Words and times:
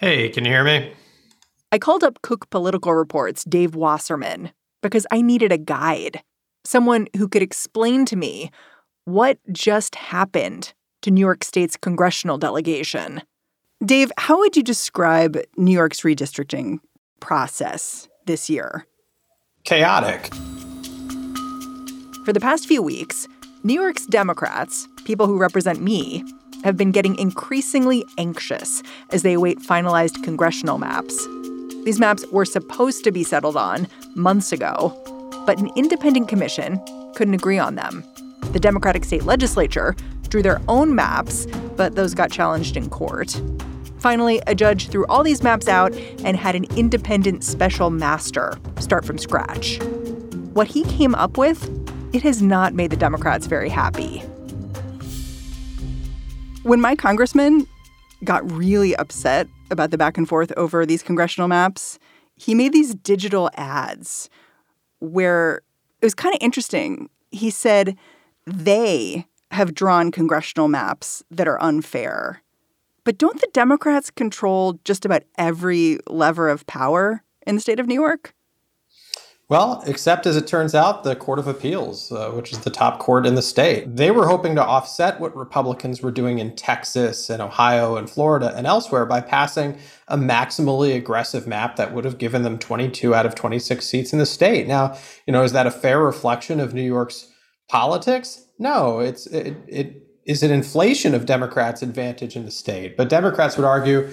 Hey, 0.00 0.30
can 0.30 0.46
you 0.46 0.50
hear 0.50 0.64
me? 0.64 0.94
I 1.72 1.78
called 1.78 2.02
up 2.02 2.22
Cook 2.22 2.48
Political 2.48 2.94
Report's 2.94 3.44
Dave 3.44 3.74
Wasserman 3.74 4.50
because 4.82 5.06
I 5.10 5.20
needed 5.20 5.52
a 5.52 5.58
guide, 5.58 6.22
someone 6.64 7.06
who 7.18 7.28
could 7.28 7.42
explain 7.42 8.06
to 8.06 8.16
me 8.16 8.50
what 9.04 9.36
just 9.52 9.96
happened 9.96 10.72
to 11.02 11.10
New 11.10 11.20
York 11.20 11.44
State's 11.44 11.76
congressional 11.76 12.38
delegation. 12.38 13.20
Dave, 13.84 14.10
how 14.16 14.38
would 14.38 14.56
you 14.56 14.62
describe 14.62 15.36
New 15.58 15.72
York's 15.72 16.00
redistricting 16.00 16.78
process 17.20 18.08
this 18.24 18.48
year? 18.48 18.86
Chaotic. 19.64 20.32
For 22.24 22.32
the 22.32 22.40
past 22.40 22.66
few 22.66 22.82
weeks, 22.82 23.28
New 23.64 23.78
York's 23.78 24.06
Democrats, 24.06 24.88
people 25.04 25.26
who 25.26 25.36
represent 25.36 25.82
me, 25.82 26.24
have 26.64 26.76
been 26.76 26.92
getting 26.92 27.16
increasingly 27.16 28.04
anxious 28.18 28.82
as 29.10 29.22
they 29.22 29.34
await 29.34 29.58
finalized 29.60 30.22
congressional 30.22 30.78
maps. 30.78 31.26
These 31.84 31.98
maps 31.98 32.24
were 32.30 32.44
supposed 32.44 33.04
to 33.04 33.12
be 33.12 33.24
settled 33.24 33.56
on 33.56 33.88
months 34.14 34.52
ago, 34.52 34.94
but 35.46 35.58
an 35.58 35.70
independent 35.76 36.28
commission 36.28 36.80
couldn't 37.14 37.34
agree 37.34 37.58
on 37.58 37.74
them. 37.74 38.04
The 38.52 38.60
Democratic 38.60 39.04
state 39.04 39.24
legislature 39.24 39.96
drew 40.28 40.42
their 40.42 40.60
own 40.68 40.94
maps, 40.94 41.46
but 41.76 41.94
those 41.94 42.14
got 42.14 42.30
challenged 42.30 42.76
in 42.76 42.88
court. 42.90 43.40
Finally, 43.98 44.40
a 44.46 44.54
judge 44.54 44.88
threw 44.88 45.06
all 45.06 45.22
these 45.22 45.42
maps 45.42 45.68
out 45.68 45.92
and 46.24 46.36
had 46.36 46.54
an 46.54 46.64
independent 46.76 47.44
special 47.44 47.90
master 47.90 48.58
start 48.78 49.04
from 49.04 49.18
scratch. 49.18 49.78
What 50.52 50.68
he 50.68 50.84
came 50.84 51.14
up 51.14 51.36
with, 51.36 51.68
it 52.14 52.22
has 52.22 52.42
not 52.42 52.74
made 52.74 52.90
the 52.90 52.96
Democrats 52.96 53.46
very 53.46 53.68
happy. 53.68 54.22
When 56.62 56.80
my 56.80 56.94
congressman 56.94 57.66
got 58.22 58.50
really 58.52 58.94
upset 58.96 59.48
about 59.70 59.90
the 59.90 59.96
back 59.96 60.18
and 60.18 60.28
forth 60.28 60.52
over 60.58 60.84
these 60.84 61.02
congressional 61.02 61.48
maps, 61.48 61.98
he 62.36 62.54
made 62.54 62.74
these 62.74 62.94
digital 62.94 63.50
ads 63.54 64.28
where 64.98 65.62
it 66.02 66.06
was 66.06 66.14
kind 66.14 66.34
of 66.34 66.38
interesting. 66.42 67.08
He 67.30 67.48
said 67.48 67.96
they 68.46 69.26
have 69.52 69.74
drawn 69.74 70.10
congressional 70.10 70.68
maps 70.68 71.24
that 71.30 71.48
are 71.48 71.60
unfair. 71.62 72.42
But 73.04 73.16
don't 73.16 73.40
the 73.40 73.48
Democrats 73.54 74.10
control 74.10 74.78
just 74.84 75.06
about 75.06 75.22
every 75.38 75.98
lever 76.08 76.50
of 76.50 76.66
power 76.66 77.22
in 77.46 77.54
the 77.54 77.60
state 77.62 77.80
of 77.80 77.86
New 77.86 77.94
York? 77.94 78.34
Well, 79.50 79.82
except 79.84 80.26
as 80.26 80.36
it 80.36 80.46
turns 80.46 80.76
out, 80.76 81.02
the 81.02 81.16
Court 81.16 81.40
of 81.40 81.48
Appeals, 81.48 82.12
uh, 82.12 82.30
which 82.30 82.52
is 82.52 82.60
the 82.60 82.70
top 82.70 83.00
court 83.00 83.26
in 83.26 83.34
the 83.34 83.42
state, 83.42 83.96
they 83.96 84.12
were 84.12 84.28
hoping 84.28 84.54
to 84.54 84.64
offset 84.64 85.18
what 85.18 85.36
Republicans 85.36 86.00
were 86.00 86.12
doing 86.12 86.38
in 86.38 86.54
Texas 86.54 87.28
and 87.28 87.42
Ohio 87.42 87.96
and 87.96 88.08
Florida 88.08 88.54
and 88.54 88.64
elsewhere 88.64 89.04
by 89.04 89.20
passing 89.20 89.76
a 90.06 90.16
maximally 90.16 90.94
aggressive 90.94 91.48
map 91.48 91.74
that 91.74 91.92
would 91.92 92.04
have 92.04 92.16
given 92.16 92.44
them 92.44 92.60
22 92.60 93.12
out 93.12 93.26
of 93.26 93.34
26 93.34 93.84
seats 93.84 94.12
in 94.12 94.20
the 94.20 94.24
state. 94.24 94.68
Now, 94.68 94.96
you 95.26 95.32
know, 95.32 95.42
is 95.42 95.50
that 95.50 95.66
a 95.66 95.72
fair 95.72 96.00
reflection 96.00 96.60
of 96.60 96.72
New 96.72 96.80
York's 96.86 97.26
politics? 97.68 98.44
No, 98.60 99.00
it's 99.00 99.26
it, 99.26 99.56
it 99.66 100.06
is 100.26 100.44
an 100.44 100.52
inflation 100.52 101.12
of 101.12 101.26
Democrats' 101.26 101.82
advantage 101.82 102.36
in 102.36 102.44
the 102.44 102.52
state. 102.52 102.96
But 102.96 103.08
Democrats 103.08 103.56
would 103.56 103.66
argue, 103.66 104.08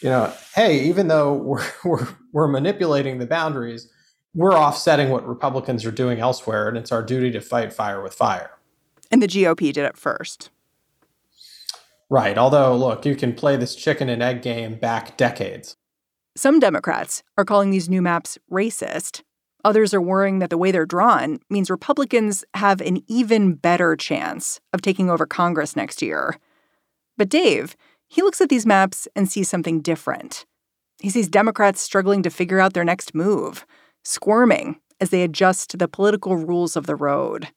you 0.00 0.08
know, 0.08 0.32
hey, 0.54 0.82
even 0.84 1.08
though 1.08 1.34
we're 1.44 1.66
we're, 1.84 2.08
we're 2.32 2.48
manipulating 2.48 3.18
the 3.18 3.26
boundaries 3.26 3.90
we're 4.34 4.54
offsetting 4.54 5.10
what 5.10 5.26
Republicans 5.26 5.84
are 5.84 5.90
doing 5.90 6.20
elsewhere, 6.20 6.68
and 6.68 6.76
it's 6.78 6.92
our 6.92 7.02
duty 7.02 7.30
to 7.32 7.40
fight 7.40 7.72
fire 7.72 8.02
with 8.02 8.14
fire. 8.14 8.50
And 9.10 9.22
the 9.22 9.28
GOP 9.28 9.72
did 9.72 9.84
it 9.84 9.96
first. 9.96 10.50
Right. 12.08 12.36
Although, 12.36 12.76
look, 12.76 13.06
you 13.06 13.14
can 13.14 13.34
play 13.34 13.56
this 13.56 13.74
chicken 13.74 14.08
and 14.08 14.22
egg 14.22 14.42
game 14.42 14.74
back 14.74 15.16
decades. 15.16 15.76
Some 16.36 16.60
Democrats 16.60 17.22
are 17.36 17.44
calling 17.44 17.70
these 17.70 17.88
new 17.88 18.02
maps 18.02 18.38
racist. 18.50 19.22
Others 19.64 19.94
are 19.94 20.00
worrying 20.00 20.38
that 20.38 20.50
the 20.50 20.58
way 20.58 20.72
they're 20.72 20.86
drawn 20.86 21.38
means 21.48 21.70
Republicans 21.70 22.44
have 22.54 22.80
an 22.80 23.02
even 23.06 23.54
better 23.54 23.96
chance 23.96 24.60
of 24.72 24.82
taking 24.82 25.08
over 25.08 25.26
Congress 25.26 25.76
next 25.76 26.02
year. 26.02 26.38
But 27.16 27.28
Dave, 27.28 27.76
he 28.08 28.22
looks 28.22 28.40
at 28.40 28.48
these 28.48 28.66
maps 28.66 29.06
and 29.14 29.30
sees 29.30 29.48
something 29.48 29.80
different. 29.80 30.44
He 31.00 31.10
sees 31.10 31.28
Democrats 31.28 31.80
struggling 31.80 32.22
to 32.22 32.30
figure 32.30 32.60
out 32.60 32.72
their 32.72 32.84
next 32.84 33.14
move 33.14 33.66
squirming 34.02 34.80
as 35.00 35.10
they 35.10 35.22
adjust 35.22 35.70
to 35.70 35.76
the 35.76 35.88
political 35.88 36.36
rules 36.36 36.76
of 36.76 36.86
the 36.86 36.96
road. 36.96 37.48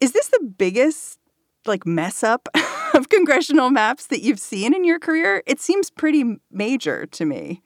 Is 0.00 0.12
this 0.12 0.28
the 0.28 0.54
biggest 0.56 1.18
like 1.66 1.86
mess 1.86 2.22
up 2.22 2.48
of 2.94 3.08
congressional 3.08 3.70
maps 3.70 4.06
that 4.06 4.22
you've 4.22 4.40
seen 4.40 4.74
in 4.74 4.84
your 4.84 4.98
career? 4.98 5.42
It 5.46 5.60
seems 5.60 5.90
pretty 5.90 6.40
major 6.50 7.06
to 7.06 7.24
me. 7.24 7.62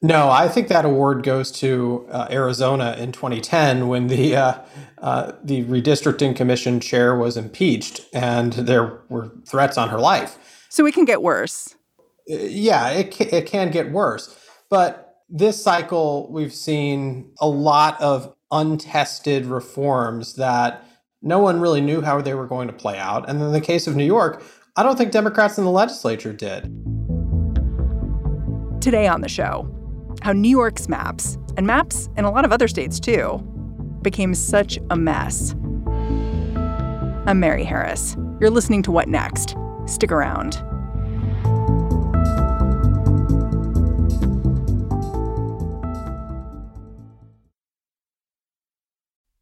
No, 0.00 0.30
I 0.30 0.48
think 0.48 0.68
that 0.68 0.84
award 0.84 1.24
goes 1.24 1.50
to 1.52 2.06
uh, 2.12 2.28
Arizona 2.30 2.94
in 2.98 3.10
2010 3.10 3.88
when 3.88 4.06
the 4.06 4.36
uh, 4.36 4.58
uh, 4.98 5.32
the 5.42 5.64
redistricting 5.64 6.36
commission 6.36 6.78
chair 6.78 7.16
was 7.16 7.36
impeached 7.36 8.02
and 8.12 8.52
there 8.52 9.00
were 9.08 9.32
threats 9.44 9.76
on 9.76 9.88
her 9.88 9.98
life. 9.98 10.38
So 10.68 10.86
it 10.86 10.94
can 10.94 11.04
get 11.04 11.20
worse. 11.20 11.74
Uh, 12.30 12.36
yeah, 12.36 12.90
it 12.90 13.20
it 13.20 13.46
can 13.46 13.72
get 13.72 13.90
worse, 13.90 14.38
but 14.70 15.07
this 15.28 15.62
cycle, 15.62 16.30
we've 16.30 16.54
seen 16.54 17.32
a 17.40 17.48
lot 17.48 18.00
of 18.00 18.34
untested 18.50 19.44
reforms 19.46 20.34
that 20.34 20.84
no 21.20 21.38
one 21.38 21.60
really 21.60 21.80
knew 21.80 22.00
how 22.00 22.20
they 22.20 22.34
were 22.34 22.46
going 22.46 22.66
to 22.68 22.72
play 22.72 22.98
out. 22.98 23.28
And 23.28 23.40
in 23.42 23.52
the 23.52 23.60
case 23.60 23.86
of 23.86 23.94
New 23.94 24.04
York, 24.04 24.42
I 24.76 24.82
don't 24.82 24.96
think 24.96 25.12
Democrats 25.12 25.58
in 25.58 25.64
the 25.64 25.70
legislature 25.70 26.32
did. 26.32 26.62
Today 28.80 29.06
on 29.06 29.20
the 29.20 29.28
show, 29.28 29.68
how 30.22 30.32
New 30.32 30.48
York's 30.48 30.88
maps, 30.88 31.36
and 31.56 31.66
maps 31.66 32.08
in 32.16 32.24
a 32.24 32.30
lot 32.30 32.44
of 32.44 32.52
other 32.52 32.68
states 32.68 32.98
too, 32.98 33.38
became 34.02 34.32
such 34.34 34.78
a 34.90 34.96
mess. 34.96 35.54
I'm 37.26 37.40
Mary 37.40 37.64
Harris. 37.64 38.16
You're 38.40 38.50
listening 38.50 38.82
to 38.84 38.92
What 38.92 39.08
Next? 39.08 39.56
Stick 39.86 40.12
around. 40.12 40.62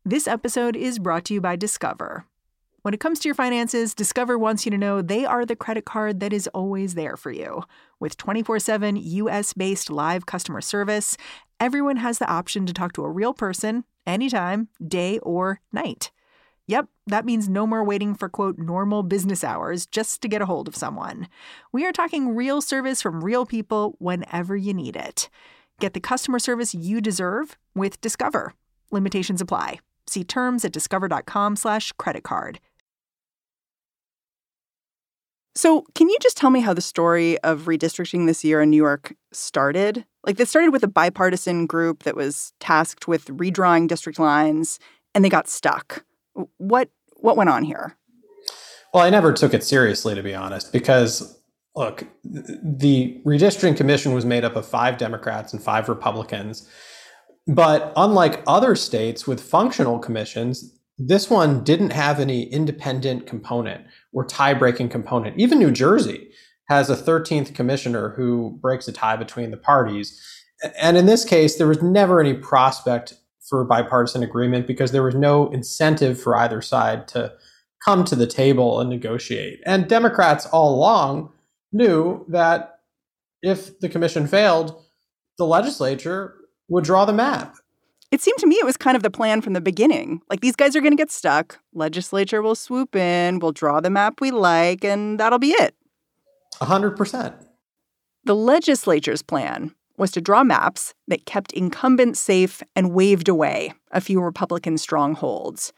This 0.09 0.29
episode 0.29 0.77
is 0.77 1.01
brought 1.01 1.25
to 1.25 1.35
you 1.35 1.41
by 1.41 1.57
Discover. 1.57 2.27
When 2.83 2.95
it 2.95 3.01
comes 3.01 3.19
to 3.19 3.29
your 3.29 3.35
finances, 3.35 3.93
Discover 3.93 4.39
wants 4.39 4.65
you 4.65 4.71
to 4.71 4.79
know 4.79 5.03
they 5.03 5.25
are 5.25 5.45
the 5.45 5.57
credit 5.57 5.85
card 5.85 6.21
that 6.21 6.33
is 6.33 6.47
always 6.55 6.95
there 6.95 7.17
for 7.17 7.33
you. 7.33 7.65
With 7.99 8.17
24 8.17 8.61
7 8.61 8.95
US 8.95 9.53
based 9.53 9.91
live 9.91 10.25
customer 10.25 10.61
service, 10.61 11.17
everyone 11.59 11.97
has 11.97 12.21
the 12.21 12.31
option 12.31 12.67
to 12.67 12.73
talk 12.73 12.93
to 12.93 13.03
a 13.03 13.11
real 13.11 13.35
person 13.35 13.83
anytime, 14.07 14.69
day 14.87 15.19
or 15.25 15.61
night. 15.73 16.13
Yep, 16.69 16.87
that 17.09 17.25
means 17.25 17.49
no 17.49 17.67
more 17.67 17.83
waiting 17.83 18.15
for 18.15 18.29
quote 18.29 18.59
normal 18.59 19.03
business 19.03 19.43
hours 19.43 19.87
just 19.87 20.23
to 20.23 20.29
get 20.29 20.41
a 20.41 20.47
hold 20.47 20.69
of 20.69 20.77
someone. 20.77 21.27
We 21.73 21.85
are 21.85 21.91
talking 21.91 22.37
real 22.37 22.61
service 22.61 23.03
from 23.03 23.25
real 23.25 23.45
people 23.45 23.97
whenever 23.99 24.57
you 24.57 24.73
need 24.73 24.95
it. 24.95 25.29
Get 25.81 25.95
the 25.95 26.01
customer 26.01 26.39
service 26.39 26.77
you 26.77 27.01
deserve 27.01 27.59
with 27.75 28.01
Discover. 28.01 28.55
Limitations 28.93 29.41
apply. 29.41 29.81
See 30.09 30.25
terms 30.25 30.65
at 30.65 30.73
discover.com 30.73 31.57
slash 31.57 31.93
credit 31.93 32.23
card. 32.23 32.61
So, 35.57 35.87
can 35.95 36.11
you 36.11 36.19
just 36.21 36.37
tell 36.37 36.51
me 36.51 36.61
how 36.61 36.75
the 36.75 36.83
story 36.83 37.39
of 37.39 37.63
redistricting 37.63 38.27
this 38.27 38.45
year 38.45 38.61
in 38.61 38.69
New 38.69 38.77
York 38.77 39.15
started? 39.33 40.05
Like, 40.23 40.37
this 40.37 40.51
started 40.51 40.71
with 40.71 40.83
a 40.83 40.89
bipartisan 40.89 41.67
group 41.67 42.03
that 42.03 42.15
was 42.15 42.53
tasked 42.61 43.09
with 43.09 43.27
redrawing 43.29 43.89
district 43.89 44.19
lines, 44.19 44.79
and 45.15 45.25
they 45.25 45.31
got 45.31 45.49
stuck. 45.49 46.05
What 46.59 46.91
what 47.17 47.39
went 47.39 47.49
on 47.49 47.65
here? 47.65 47.97
Well, 48.93 49.03
I 49.03 49.09
never 49.09 49.33
took 49.33 49.55
it 49.55 49.65
seriously, 49.65 50.15
to 50.15 50.23
be 50.23 50.35
honest, 50.35 50.73
because 50.73 51.39
look, 51.75 52.07
the 52.25 53.21
redistricting 53.25 53.79
commission 53.79 54.13
was 54.13 54.27
made 54.27 54.45
up 54.45 54.57
of 54.57 54.67
five 54.67 54.99
Democrats 54.99 55.55
and 55.55 55.63
five 55.63 55.89
Republicans. 55.89 56.69
But 57.47 57.93
unlike 57.97 58.43
other 58.47 58.75
states 58.75 59.27
with 59.27 59.41
functional 59.41 59.99
commissions, 59.99 60.73
This 60.99 61.29
one 61.29 61.63
didn't 61.63 61.93
have 61.93 62.21
any 62.21 62.45
independent 62.45 63.27
component 63.27 63.85
or 64.13 64.25
tie 64.25 64.55
breaking 64.55 64.89
component. 64.89 65.39
Even 65.39 65.59
New 65.59 65.71
Jersey 65.71 66.31
has 66.69 66.89
a 66.89 66.97
13th 66.97 67.55
commissioner 67.55 68.11
who 68.11 68.59
breaks 68.63 68.89
a 68.89 68.93
tie 68.93 69.17
between 69.17 69.51
the 69.51 69.59
parties. 69.59 70.21
And 70.81 70.97
in 70.97 71.07
this 71.07 71.25
case, 71.25 71.57
there 71.57 71.67
was 71.67 71.83
never 71.83 72.19
any 72.19 72.33
prospect 72.33 73.15
for 73.47 73.63
bipartisan 73.65 74.23
agreement 74.23 74.67
because 74.67 74.91
there 74.91 75.03
was 75.03 75.15
no 75.15 75.49
incentive 75.51 76.21
for 76.21 76.35
either 76.37 76.63
side 76.63 77.07
to 77.09 77.33
come 77.85 78.05
to 78.05 78.17
the 78.17 78.27
table 78.27 78.81
and 78.81 78.89
negotiate. 78.89 79.61
And 79.67 79.87
Democrats 79.87 80.47
all 80.47 80.75
along 80.75 81.31
knew 81.73 82.25
that 82.29 82.81
if 83.43 83.79
the 83.81 83.89
commission 83.89 84.27
failed, 84.27 84.83
the 85.37 85.47
legislature 85.47 86.35
would 86.69 86.85
draw 86.85 87.05
the 87.05 87.13
map. 87.13 87.57
It 88.13 88.21
seemed 88.21 88.39
to 88.39 88.47
me 88.47 88.57
it 88.57 88.65
was 88.65 88.77
kind 88.77 88.97
of 88.97 89.03
the 89.03 89.11
plan 89.11 89.41
from 89.41 89.53
the 89.53 89.61
beginning. 89.61 90.21
Like 90.31 90.41
these 90.41 90.57
guys 90.57 90.77
are 90.77 90.81
going 90.81 90.93
to 90.93 90.97
get 90.97 91.11
stuck, 91.11 91.59
legislature 91.75 92.41
will 92.41 92.55
swoop 92.55 92.95
in, 92.95 93.41
we'll 93.41 93.53
draw 93.53 93.81
the 93.81 93.91
map 93.91 94.21
we 94.21 94.31
like, 94.31 94.85
and 94.85 95.19
that'll 95.19 95.39
be 95.39 95.51
it. 95.51 95.75
A 96.61 96.65
hundred 96.65 96.97
percent. 96.97 97.35
The 98.25 98.35
legislature's 98.35 99.23
plan 99.23 99.75
was 99.99 100.11
to 100.13 100.21
draw 100.21 100.45
maps 100.45 100.95
that 101.09 101.27
kept 101.27 101.53
incumbents 101.53 102.21
safe 102.21 102.63
and 102.75 102.93
waved 102.93 103.29
away 103.29 103.73
a 103.91 104.01
few 104.01 104.21
Republican 104.21 104.79
strongholds. 104.79 105.73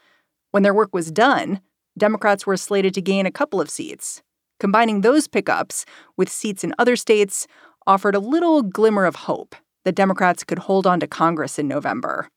When 0.51 0.63
their 0.63 0.75
work 0.75 0.95
was 0.95 1.11
done, 1.11 1.61
Democrats 1.97 2.47
were 2.47 2.57
slated 2.57 2.95
to 2.95 3.03
gain 3.03 3.27
a 3.27 3.31
couple 3.31 3.61
of 3.61 3.71
seats. 3.71 4.23
Combining 4.61 5.01
those 5.01 5.29
pickups 5.29 5.85
with 6.17 6.29
seats 6.29 6.65
in 6.65 6.75
other 6.79 6.97
states 6.97 7.47
offered 7.87 8.15
a 8.15 8.21
little 8.21 8.63
glimmer 8.63 9.05
of 9.05 9.17
hope 9.17 9.55
that 9.85 9.95
Democrats 9.95 10.45
could 10.45 10.61
hold 10.61 10.87
on 10.87 11.01
to 11.01 11.07
Congress 11.07 11.59
in 11.59 11.69
November. 11.69 12.29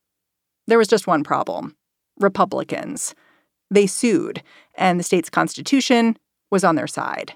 There 0.68 0.78
was 0.78 0.88
just 0.88 1.08
one 1.08 1.24
problem 1.24 1.76
Republicans. 2.20 3.16
They 3.70 3.88
sued, 3.88 4.44
and 4.76 5.00
the 5.00 5.04
state's 5.04 5.30
constitution 5.30 6.18
was 6.52 6.64
on 6.64 6.76
their 6.76 6.88
side. 6.88 7.34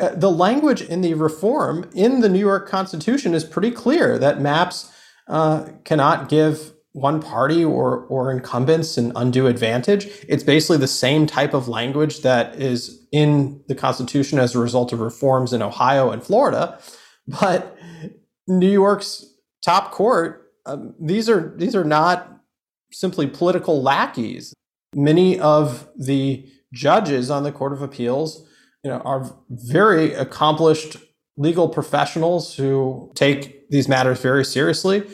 Uh, 0.00 0.10
the 0.14 0.30
language 0.30 0.82
in 0.82 1.00
the 1.00 1.14
reform 1.14 1.90
in 1.94 2.20
the 2.20 2.28
New 2.28 2.38
York 2.38 2.68
Constitution 2.68 3.34
is 3.34 3.44
pretty 3.44 3.70
clear 3.70 4.18
that 4.18 4.40
maps 4.40 4.92
uh, 5.26 5.66
cannot 5.84 6.28
give 6.28 6.72
one 6.92 7.20
party 7.20 7.64
or 7.64 8.06
or 8.06 8.32
incumbents 8.32 8.96
an 8.96 9.12
undue 9.14 9.46
advantage. 9.46 10.08
It's 10.28 10.42
basically 10.42 10.78
the 10.78 10.88
same 10.88 11.26
type 11.26 11.54
of 11.54 11.68
language 11.68 12.22
that 12.22 12.56
is 12.56 13.06
in 13.12 13.62
the 13.68 13.74
Constitution 13.74 14.38
as 14.38 14.54
a 14.54 14.58
result 14.58 14.92
of 14.92 15.00
reforms 15.00 15.52
in 15.52 15.62
Ohio 15.62 16.10
and 16.10 16.22
Florida, 16.22 16.78
but 17.26 17.76
New 18.48 18.70
York's 18.70 19.24
top 19.62 19.92
court 19.92 20.48
um, 20.68 20.94
these 21.00 21.28
are 21.28 21.54
these 21.56 21.74
are 21.74 21.84
not 21.84 22.40
simply 22.92 23.26
political 23.26 23.82
lackeys. 23.82 24.54
Many 24.94 25.40
of 25.40 25.88
the 25.96 26.46
judges 26.72 27.30
on 27.30 27.42
the 27.42 27.52
Court 27.52 27.72
of 27.72 27.82
Appeals 27.82 28.46
you 28.84 28.90
know, 28.90 28.98
are 28.98 29.34
very 29.48 30.12
accomplished 30.12 30.96
legal 31.36 31.68
professionals 31.68 32.54
who 32.56 33.10
take 33.14 33.68
these 33.70 33.88
matters 33.88 34.20
very 34.20 34.44
seriously. 34.44 35.04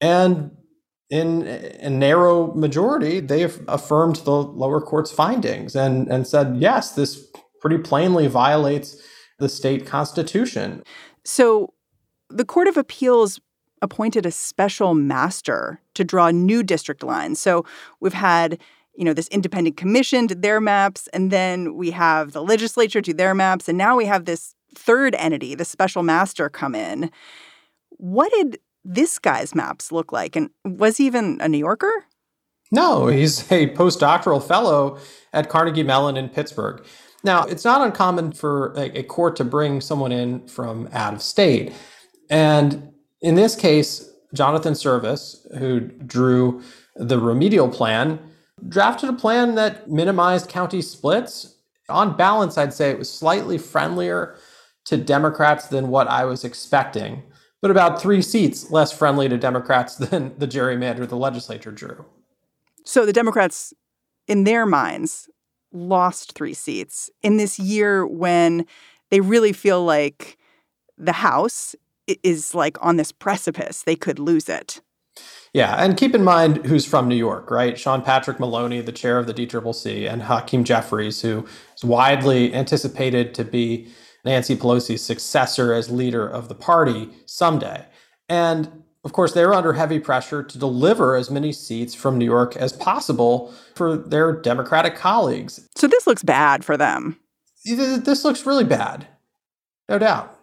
And 0.00 0.50
in 1.10 1.46
a 1.46 1.90
narrow 1.90 2.52
majority, 2.54 3.20
they 3.20 3.42
affirmed 3.42 4.16
the 4.16 4.32
lower 4.32 4.80
court's 4.80 5.10
findings 5.10 5.76
and, 5.76 6.08
and 6.08 6.26
said, 6.26 6.56
yes, 6.56 6.92
this 6.92 7.26
pretty 7.60 7.78
plainly 7.78 8.26
violates 8.26 9.00
the 9.38 9.48
state 9.48 9.86
constitution. 9.86 10.82
So 11.24 11.74
the 12.28 12.44
Court 12.44 12.68
of 12.68 12.76
Appeals 12.76 13.40
appointed 13.82 14.24
a 14.26 14.30
special 14.30 14.94
master 14.94 15.80
to 15.94 16.04
draw 16.04 16.30
new 16.30 16.62
district 16.62 17.02
lines. 17.02 17.40
So 17.40 17.64
we've 18.00 18.12
had 18.14 18.58
you 18.96 19.04
know, 19.04 19.12
this 19.12 19.28
independent 19.28 19.76
commission 19.76 20.26
did 20.26 20.42
their 20.42 20.60
maps, 20.60 21.06
and 21.12 21.30
then 21.30 21.76
we 21.76 21.90
have 21.90 22.32
the 22.32 22.42
legislature 22.42 23.00
do 23.00 23.12
their 23.12 23.34
maps, 23.34 23.68
and 23.68 23.76
now 23.78 23.96
we 23.96 24.06
have 24.06 24.24
this 24.24 24.54
third 24.74 25.14
entity, 25.16 25.54
the 25.54 25.64
special 25.64 26.02
master, 26.02 26.48
come 26.48 26.74
in. 26.74 27.10
What 27.90 28.32
did 28.32 28.58
this 28.84 29.18
guy's 29.18 29.54
maps 29.54 29.92
look 29.92 30.12
like? 30.12 30.36
And 30.36 30.50
was 30.64 30.96
he 30.96 31.06
even 31.06 31.38
a 31.40 31.48
New 31.48 31.58
Yorker? 31.58 32.06
No, 32.72 33.06
he's 33.06 33.50
a 33.52 33.68
postdoctoral 33.74 34.42
fellow 34.42 34.98
at 35.32 35.48
Carnegie 35.48 35.82
Mellon 35.82 36.16
in 36.16 36.28
Pittsburgh. 36.28 36.84
Now, 37.22 37.44
it's 37.44 37.64
not 37.64 37.82
uncommon 37.82 38.32
for 38.32 38.72
a 38.76 39.02
court 39.02 39.36
to 39.36 39.44
bring 39.44 39.80
someone 39.80 40.12
in 40.12 40.46
from 40.46 40.88
out 40.92 41.14
of 41.14 41.22
state. 41.22 41.72
And 42.30 42.92
in 43.20 43.34
this 43.34 43.56
case, 43.56 44.10
Jonathan 44.34 44.74
Cervas, 44.74 45.46
who 45.58 45.80
drew 45.80 46.62
the 46.96 47.18
remedial 47.18 47.68
plan, 47.68 48.18
drafted 48.68 49.10
a 49.10 49.12
plan 49.12 49.54
that 49.54 49.90
minimized 49.90 50.48
county 50.48 50.82
splits. 50.82 51.56
On 51.88 52.16
balance, 52.16 52.58
I'd 52.58 52.74
say 52.74 52.90
it 52.90 52.98
was 52.98 53.12
slightly 53.12 53.58
friendlier 53.58 54.36
to 54.86 54.96
Democrats 54.96 55.66
than 55.66 55.88
what 55.88 56.08
I 56.08 56.24
was 56.24 56.44
expecting, 56.44 57.22
but 57.60 57.70
about 57.70 58.00
three 58.00 58.22
seats 58.22 58.70
less 58.70 58.92
friendly 58.92 59.28
to 59.28 59.36
Democrats 59.36 59.96
than 59.96 60.36
the 60.38 60.46
gerrymander 60.46 61.08
the 61.08 61.16
legislature 61.16 61.72
drew. 61.72 62.04
So 62.84 63.04
the 63.04 63.12
Democrats, 63.12 63.74
in 64.28 64.44
their 64.44 64.64
minds, 64.64 65.28
lost 65.72 66.32
three 66.32 66.54
seats 66.54 67.10
in 67.22 67.36
this 67.36 67.58
year 67.58 68.06
when 68.06 68.66
they 69.10 69.20
really 69.20 69.52
feel 69.52 69.84
like 69.84 70.38
the 70.96 71.12
House 71.12 71.74
is 72.22 72.54
like 72.54 72.76
on 72.80 72.96
this 72.96 73.12
precipice. 73.12 73.82
They 73.82 73.96
could 73.96 74.18
lose 74.18 74.48
it. 74.48 74.80
Yeah, 75.52 75.82
and 75.82 75.96
keep 75.96 76.14
in 76.14 76.22
mind 76.22 76.66
who's 76.66 76.84
from 76.84 77.08
New 77.08 77.16
York, 77.16 77.50
right? 77.50 77.78
Sean 77.78 78.02
Patrick 78.02 78.38
Maloney, 78.38 78.82
the 78.82 78.92
chair 78.92 79.18
of 79.18 79.26
the 79.26 79.32
DCCC, 79.32 80.10
and 80.10 80.22
Hakeem 80.22 80.64
Jeffries, 80.64 81.22
who 81.22 81.46
is 81.74 81.84
widely 81.84 82.52
anticipated 82.52 83.32
to 83.34 83.44
be 83.44 83.88
Nancy 84.24 84.54
Pelosi's 84.56 85.02
successor 85.02 85.72
as 85.72 85.88
leader 85.88 86.28
of 86.28 86.48
the 86.48 86.54
party 86.54 87.08
someday. 87.24 87.86
And 88.28 88.82
of 89.04 89.12
course, 89.12 89.32
they're 89.32 89.54
under 89.54 89.72
heavy 89.72 90.00
pressure 90.00 90.42
to 90.42 90.58
deliver 90.58 91.14
as 91.14 91.30
many 91.30 91.52
seats 91.52 91.94
from 91.94 92.18
New 92.18 92.24
York 92.24 92.56
as 92.56 92.72
possible 92.72 93.54
for 93.76 93.96
their 93.96 94.32
Democratic 94.32 94.96
colleagues. 94.96 95.66
So 95.76 95.86
this 95.86 96.06
looks 96.06 96.24
bad 96.24 96.64
for 96.64 96.76
them. 96.76 97.18
This 97.64 98.24
looks 98.24 98.44
really 98.44 98.64
bad, 98.64 99.06
no 99.88 99.98
doubt. 99.98 100.35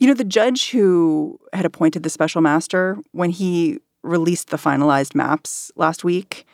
You 0.00 0.06
know, 0.06 0.14
the 0.14 0.24
judge 0.24 0.70
who 0.70 1.38
had 1.52 1.64
appointed 1.64 2.02
the 2.02 2.10
special 2.10 2.40
master, 2.40 2.98
when 3.12 3.30
he 3.30 3.80
released 4.02 4.50
the 4.50 4.56
finalized 4.56 5.14
maps 5.14 5.72
last 5.76 6.04
week, 6.04 6.46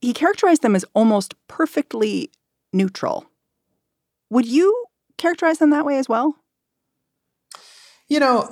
he 0.00 0.12
characterized 0.12 0.62
them 0.62 0.76
as 0.76 0.84
almost 0.94 1.34
perfectly 1.48 2.30
neutral. 2.72 3.26
Would 4.30 4.46
you 4.46 4.86
characterize 5.18 5.58
them 5.58 5.70
that 5.70 5.84
way 5.84 5.98
as 5.98 6.08
well? 6.08 6.36
You 8.08 8.20
know, 8.20 8.48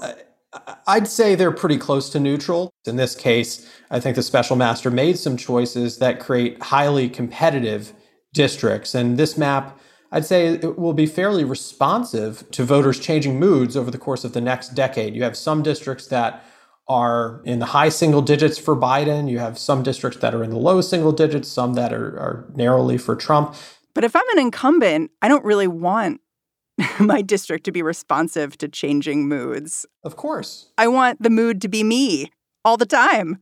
I'd 0.87 1.09
say 1.09 1.35
they're 1.35 1.53
pretty 1.53 1.79
close 1.79 2.11
to 2.11 2.21
neutral. 2.21 2.71
In 2.87 2.97
this 2.97 3.15
case, 3.15 3.69
I 3.91 4.01
think 4.01 4.17
the 4.17 4.23
special 4.23 4.57
master 4.57 4.91
made 4.91 5.19
some 5.19 5.37
choices 5.37 5.99
that 5.99 6.21
create 6.21 6.61
highly 6.63 7.09
competitive 7.09 7.93
districts. 8.33 8.95
And 8.95 9.19
this 9.19 9.37
map 9.39 9.79
I'd 10.15 10.27
say 10.27 10.49
it 10.49 10.79
will 10.79 10.93
be 10.93 11.07
fairly 11.07 11.43
responsive 11.43 12.49
to 12.51 12.65
voters' 12.65 13.01
changing 13.01 13.41
moods 13.41 13.79
over 13.79 13.91
the 13.91 13.99
course 13.99 14.25
of 14.25 14.35
the 14.35 14.43
next 14.43 14.75
decade. 14.75 15.17
You 15.17 15.23
have 15.23 15.39
some 15.39 15.63
districts 15.63 16.07
that 16.09 16.45
are 16.87 17.41
in 17.45 17.61
the 17.61 17.67
high 17.67 17.89
single 17.89 18.21
digits 18.21 18.59
for 18.59 18.77
Biden. 18.77 19.31
You 19.31 19.39
have 19.39 19.59
some 19.59 19.83
districts 19.83 20.19
that 20.21 20.35
are 20.35 20.45
in 20.45 20.51
the 20.51 20.59
low 20.59 20.83
single 20.83 21.13
digits, 21.13 21.49
some 21.49 21.73
that 21.75 21.95
are, 21.95 22.19
are 22.19 22.45
narrowly 22.55 22.99
for 22.99 23.17
Trump. 23.17 23.55
But 23.95 24.05
if 24.05 24.15
I'm 24.15 24.29
an 24.35 24.39
incumbent, 24.39 25.11
I 25.23 25.29
don't 25.29 25.45
really 25.47 25.67
want 25.67 26.21
my 27.01 27.23
district 27.23 27.65
to 27.65 27.73
be 27.73 27.83
responsive 27.83 28.59
to 28.59 28.69
changing 28.69 29.29
moods. 29.29 29.87
Of 30.05 30.17
course. 30.17 30.73
I 30.77 30.89
want 30.89 31.23
the 31.23 31.31
mood 31.31 31.63
to 31.63 31.69
be 31.69 31.83
me 31.83 32.31
all 32.67 32.77
the 32.77 32.85
time. 32.85 33.41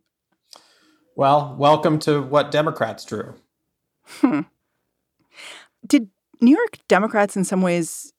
Well, 1.17 1.57
welcome 1.59 1.99
to 2.01 2.23
what 2.23 2.53
Democrats 2.53 3.05
drew. 3.05 3.35
Hmm. 4.07 4.43
Did 5.87 6.11
New 6.41 6.57
York 6.57 6.79
Democrats, 6.89 7.37
in 7.37 7.45
some 7.45 7.63
ways, 7.63 8.13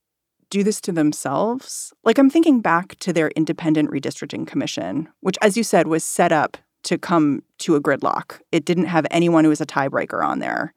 do 0.50 0.64
this 0.64 0.82
to 0.82 0.92
themselves. 0.92 1.94
Like, 2.04 2.18
I'm 2.18 2.30
thinking 2.30 2.62
back 2.62 2.96
to 3.00 3.14
their 3.14 3.30
independent 3.30 3.90
redistricting 3.90 4.46
commission, 4.46 5.10
which, 5.22 5.38
as 5.42 5.58
you 5.58 5.64
said, 5.64 5.88
was 5.88 6.04
set 6.04 6.32
up 6.32 6.58
to 6.84 6.98
come 6.98 7.44
to 7.60 7.76
a 7.76 7.82
gridlock. 7.82 8.40
It 8.52 8.66
didn't 8.66 8.86
have 8.86 9.08
anyone 9.12 9.44
who 9.44 9.50
was 9.50 9.62
a 9.62 9.66
tiebreaker 9.66 10.26
on 10.26 10.40
there. 10.40 10.74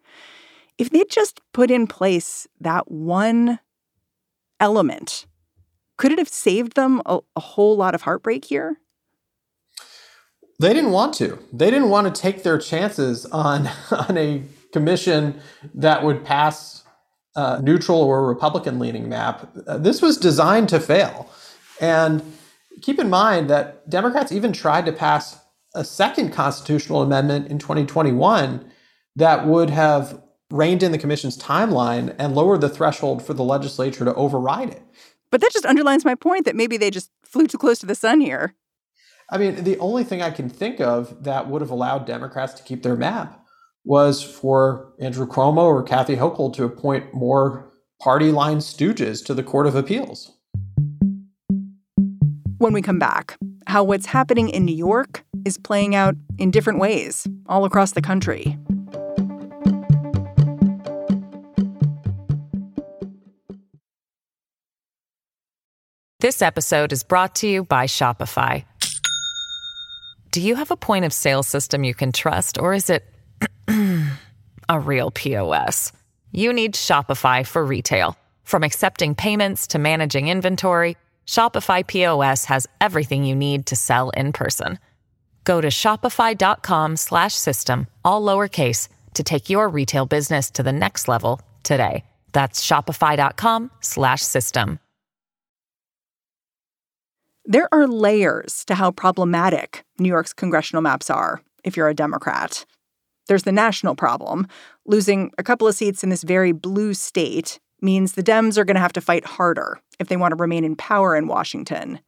If 0.78 0.90
they'd 0.90 1.10
just 1.10 1.40
put 1.52 1.70
in 1.70 1.86
place 1.86 2.46
that 2.60 2.90
one 2.90 3.58
element, 4.60 5.26
could 5.96 6.12
it 6.12 6.18
have 6.18 6.28
saved 6.28 6.74
them 6.74 7.00
a, 7.06 7.20
a 7.36 7.40
whole 7.40 7.76
lot 7.76 7.94
of 7.94 8.02
heartbreak 8.02 8.44
here? 8.44 8.78
They 10.60 10.72
didn't 10.72 10.92
want 10.92 11.14
to. 11.14 11.38
They 11.52 11.70
didn't 11.70 11.90
want 11.90 12.12
to 12.12 12.20
take 12.20 12.42
their 12.42 12.58
chances 12.58 13.26
on 13.26 13.68
on 13.90 14.16
a 14.16 14.42
commission 14.72 15.40
that 15.74 16.02
would 16.02 16.24
pass 16.24 16.83
uh, 17.36 17.60
neutral 17.62 18.00
or 18.00 18.26
Republican 18.26 18.78
leaning 18.78 19.08
map, 19.08 19.48
uh, 19.66 19.78
this 19.78 20.00
was 20.00 20.16
designed 20.16 20.68
to 20.68 20.80
fail. 20.80 21.30
And 21.80 22.22
keep 22.82 22.98
in 22.98 23.10
mind 23.10 23.50
that 23.50 23.88
Democrats 23.88 24.32
even 24.32 24.52
tried 24.52 24.86
to 24.86 24.92
pass 24.92 25.40
a 25.74 25.84
second 25.84 26.32
constitutional 26.32 27.02
amendment 27.02 27.48
in 27.48 27.58
2021 27.58 28.70
that 29.16 29.46
would 29.46 29.70
have 29.70 30.22
reined 30.50 30.82
in 30.82 30.92
the 30.92 30.98
commission's 30.98 31.36
timeline 31.36 32.14
and 32.18 32.34
lowered 32.34 32.60
the 32.60 32.68
threshold 32.68 33.24
for 33.24 33.34
the 33.34 33.42
legislature 33.42 34.04
to 34.04 34.14
override 34.14 34.70
it. 34.70 34.82
But 35.30 35.40
that 35.40 35.52
just 35.52 35.66
underlines 35.66 36.04
my 36.04 36.14
point 36.14 36.44
that 36.44 36.54
maybe 36.54 36.76
they 36.76 36.90
just 36.90 37.10
flew 37.24 37.48
too 37.48 37.58
close 37.58 37.80
to 37.80 37.86
the 37.86 37.96
sun 37.96 38.20
here. 38.20 38.54
I 39.30 39.38
mean, 39.38 39.64
the 39.64 39.78
only 39.78 40.04
thing 40.04 40.22
I 40.22 40.30
can 40.30 40.48
think 40.48 40.80
of 40.80 41.24
that 41.24 41.48
would 41.48 41.60
have 41.60 41.70
allowed 41.70 42.06
Democrats 42.06 42.54
to 42.54 42.62
keep 42.62 42.82
their 42.82 42.94
map 42.94 43.43
was 43.84 44.22
for 44.22 44.92
Andrew 44.98 45.26
Cuomo 45.26 45.58
or 45.58 45.82
Kathy 45.82 46.16
Hochul 46.16 46.52
to 46.54 46.64
appoint 46.64 47.12
more 47.12 47.70
party 48.00 48.32
line 48.32 48.58
stooges 48.58 49.24
to 49.26 49.34
the 49.34 49.42
Court 49.42 49.66
of 49.66 49.74
Appeals. 49.74 50.32
When 52.58 52.72
we 52.72 52.80
come 52.80 52.98
back, 52.98 53.36
how 53.66 53.84
what's 53.84 54.06
happening 54.06 54.48
in 54.48 54.64
New 54.64 54.74
York 54.74 55.24
is 55.44 55.58
playing 55.58 55.94
out 55.94 56.14
in 56.38 56.50
different 56.50 56.78
ways 56.78 57.26
all 57.46 57.64
across 57.64 57.92
the 57.92 58.00
country. 58.00 58.58
This 66.20 66.40
episode 66.40 66.90
is 66.90 67.02
brought 67.02 67.34
to 67.36 67.46
you 67.46 67.64
by 67.64 67.84
Shopify. 67.84 68.64
Do 70.30 70.40
you 70.40 70.54
have 70.54 70.70
a 70.70 70.76
point 70.76 71.04
of 71.04 71.12
sale 71.12 71.42
system 71.42 71.84
you 71.84 71.92
can 71.92 72.12
trust, 72.12 72.58
or 72.58 72.72
is 72.72 72.88
it 72.88 73.04
a 74.68 74.78
real 74.80 75.10
POS? 75.10 75.92
You 76.32 76.52
need 76.52 76.74
Shopify 76.74 77.46
for 77.46 77.64
retail. 77.64 78.18
From 78.42 78.62
accepting 78.62 79.14
payments 79.14 79.68
to 79.68 79.78
managing 79.78 80.28
inventory, 80.28 80.98
Shopify 81.26 81.86
POS 81.86 82.44
has 82.46 82.66
everything 82.80 83.24
you 83.24 83.34
need 83.34 83.66
to 83.66 83.76
sell 83.76 84.08
in 84.10 84.32
person. 84.32 84.78
Go 85.44 85.60
to 85.60 85.68
shopify.com/system 85.68 87.86
all 88.04 88.22
lowercase 88.22 88.88
to 89.14 89.22
take 89.22 89.50
your 89.50 89.68
retail 89.68 90.06
business 90.06 90.50
to 90.50 90.62
the 90.62 90.72
next 90.72 91.08
level 91.08 91.40
today. 91.62 92.04
That's 92.32 92.66
shopify.com/system. 92.66 94.78
There 97.46 97.68
are 97.72 97.86
layers 97.86 98.64
to 98.64 98.76
how 98.76 98.90
problematic 98.90 99.84
New 99.98 100.08
York's 100.08 100.32
congressional 100.32 100.80
maps 100.80 101.10
are 101.10 101.42
if 101.62 101.76
you're 101.76 101.90
a 101.90 101.94
Democrat. 101.94 102.64
There's 103.26 103.44
the 103.44 103.52
national 103.52 103.94
problem. 103.94 104.46
Losing 104.86 105.30
a 105.38 105.42
couple 105.42 105.66
of 105.66 105.74
seats 105.74 106.02
in 106.02 106.10
this 106.10 106.22
very 106.22 106.52
blue 106.52 106.94
state 106.94 107.58
means 107.80 108.12
the 108.12 108.22
Dems 108.22 108.56
are 108.56 108.64
going 108.64 108.76
to 108.76 108.80
have 108.80 108.92
to 108.94 109.00
fight 109.00 109.24
harder 109.24 109.80
if 109.98 110.08
they 110.08 110.16
want 110.16 110.32
to 110.32 110.36
remain 110.36 110.64
in 110.64 110.76
power 110.76 111.16
in 111.16 111.26
Washington. 111.26 112.00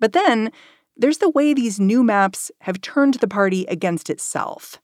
But 0.00 0.12
then 0.12 0.50
there's 0.96 1.18
the 1.18 1.30
way 1.30 1.54
these 1.54 1.80
new 1.80 2.02
maps 2.02 2.50
have 2.62 2.80
turned 2.80 3.14
the 3.14 3.28
party 3.28 3.64
against 3.66 4.10
itself. 4.10 4.80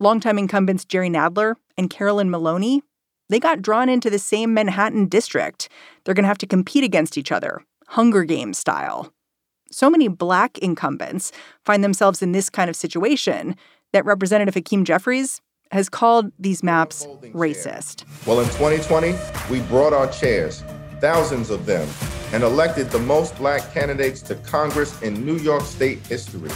Longtime 0.00 0.38
incumbents 0.38 0.84
Jerry 0.84 1.08
Nadler 1.08 1.54
and 1.76 1.90
Carolyn 1.90 2.30
Maloney, 2.30 2.82
they 3.28 3.38
got 3.38 3.62
drawn 3.62 3.88
into 3.88 4.10
the 4.10 4.18
same 4.18 4.52
Manhattan 4.52 5.06
district. 5.06 5.68
They're 6.04 6.14
going 6.14 6.24
to 6.24 6.28
have 6.28 6.38
to 6.38 6.46
compete 6.46 6.84
against 6.84 7.16
each 7.16 7.32
other 7.32 7.62
Hunger 7.88 8.24
Games 8.24 8.58
style. 8.58 9.12
So 9.70 9.90
many 9.90 10.08
black 10.08 10.58
incumbents 10.58 11.32
find 11.64 11.82
themselves 11.82 12.22
in 12.22 12.32
this 12.32 12.50
kind 12.50 12.70
of 12.70 12.76
situation 12.76 13.56
that 13.94 14.04
Representative 14.04 14.54
Hakeem 14.54 14.84
Jeffries 14.84 15.40
has 15.70 15.88
called 15.88 16.32
these 16.38 16.62
maps 16.64 17.06
racist. 17.32 18.04
Well, 18.26 18.40
in 18.40 18.46
2020, 18.46 19.14
we 19.48 19.60
brought 19.68 19.92
our 19.92 20.08
chairs, 20.08 20.64
thousands 21.00 21.48
of 21.48 21.64
them, 21.64 21.88
and 22.32 22.42
elected 22.42 22.90
the 22.90 22.98
most 22.98 23.36
black 23.38 23.72
candidates 23.72 24.20
to 24.22 24.34
Congress 24.34 25.00
in 25.02 25.24
New 25.24 25.36
York 25.36 25.62
State 25.62 26.04
history. 26.06 26.50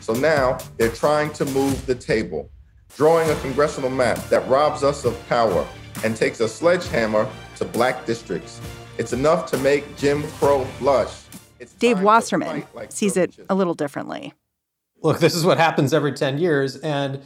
So 0.00 0.12
now 0.12 0.58
they're 0.76 0.90
trying 0.90 1.32
to 1.34 1.46
move 1.46 1.84
the 1.86 1.94
table, 1.94 2.50
drawing 2.94 3.30
a 3.30 3.36
congressional 3.36 3.90
map 3.90 4.18
that 4.28 4.46
robs 4.46 4.82
us 4.82 5.06
of 5.06 5.16
power 5.28 5.66
and 6.04 6.14
takes 6.14 6.40
a 6.40 6.48
sledgehammer 6.48 7.26
to 7.56 7.64
black 7.64 8.04
districts. 8.04 8.60
It's 8.98 9.14
enough 9.14 9.50
to 9.50 9.56
make 9.58 9.96
Jim 9.96 10.22
Crow 10.32 10.66
blush. 10.78 11.22
It's 11.58 11.72
Dave 11.72 12.02
Wasserman 12.02 12.64
like 12.74 12.92
sees 12.92 13.16
it 13.16 13.34
a 13.48 13.54
little 13.54 13.74
differently. 13.74 14.34
Look, 15.02 15.18
this 15.18 15.34
is 15.34 15.44
what 15.44 15.58
happens 15.58 15.92
every 15.92 16.12
10 16.12 16.38
years. 16.38 16.76
And 16.76 17.20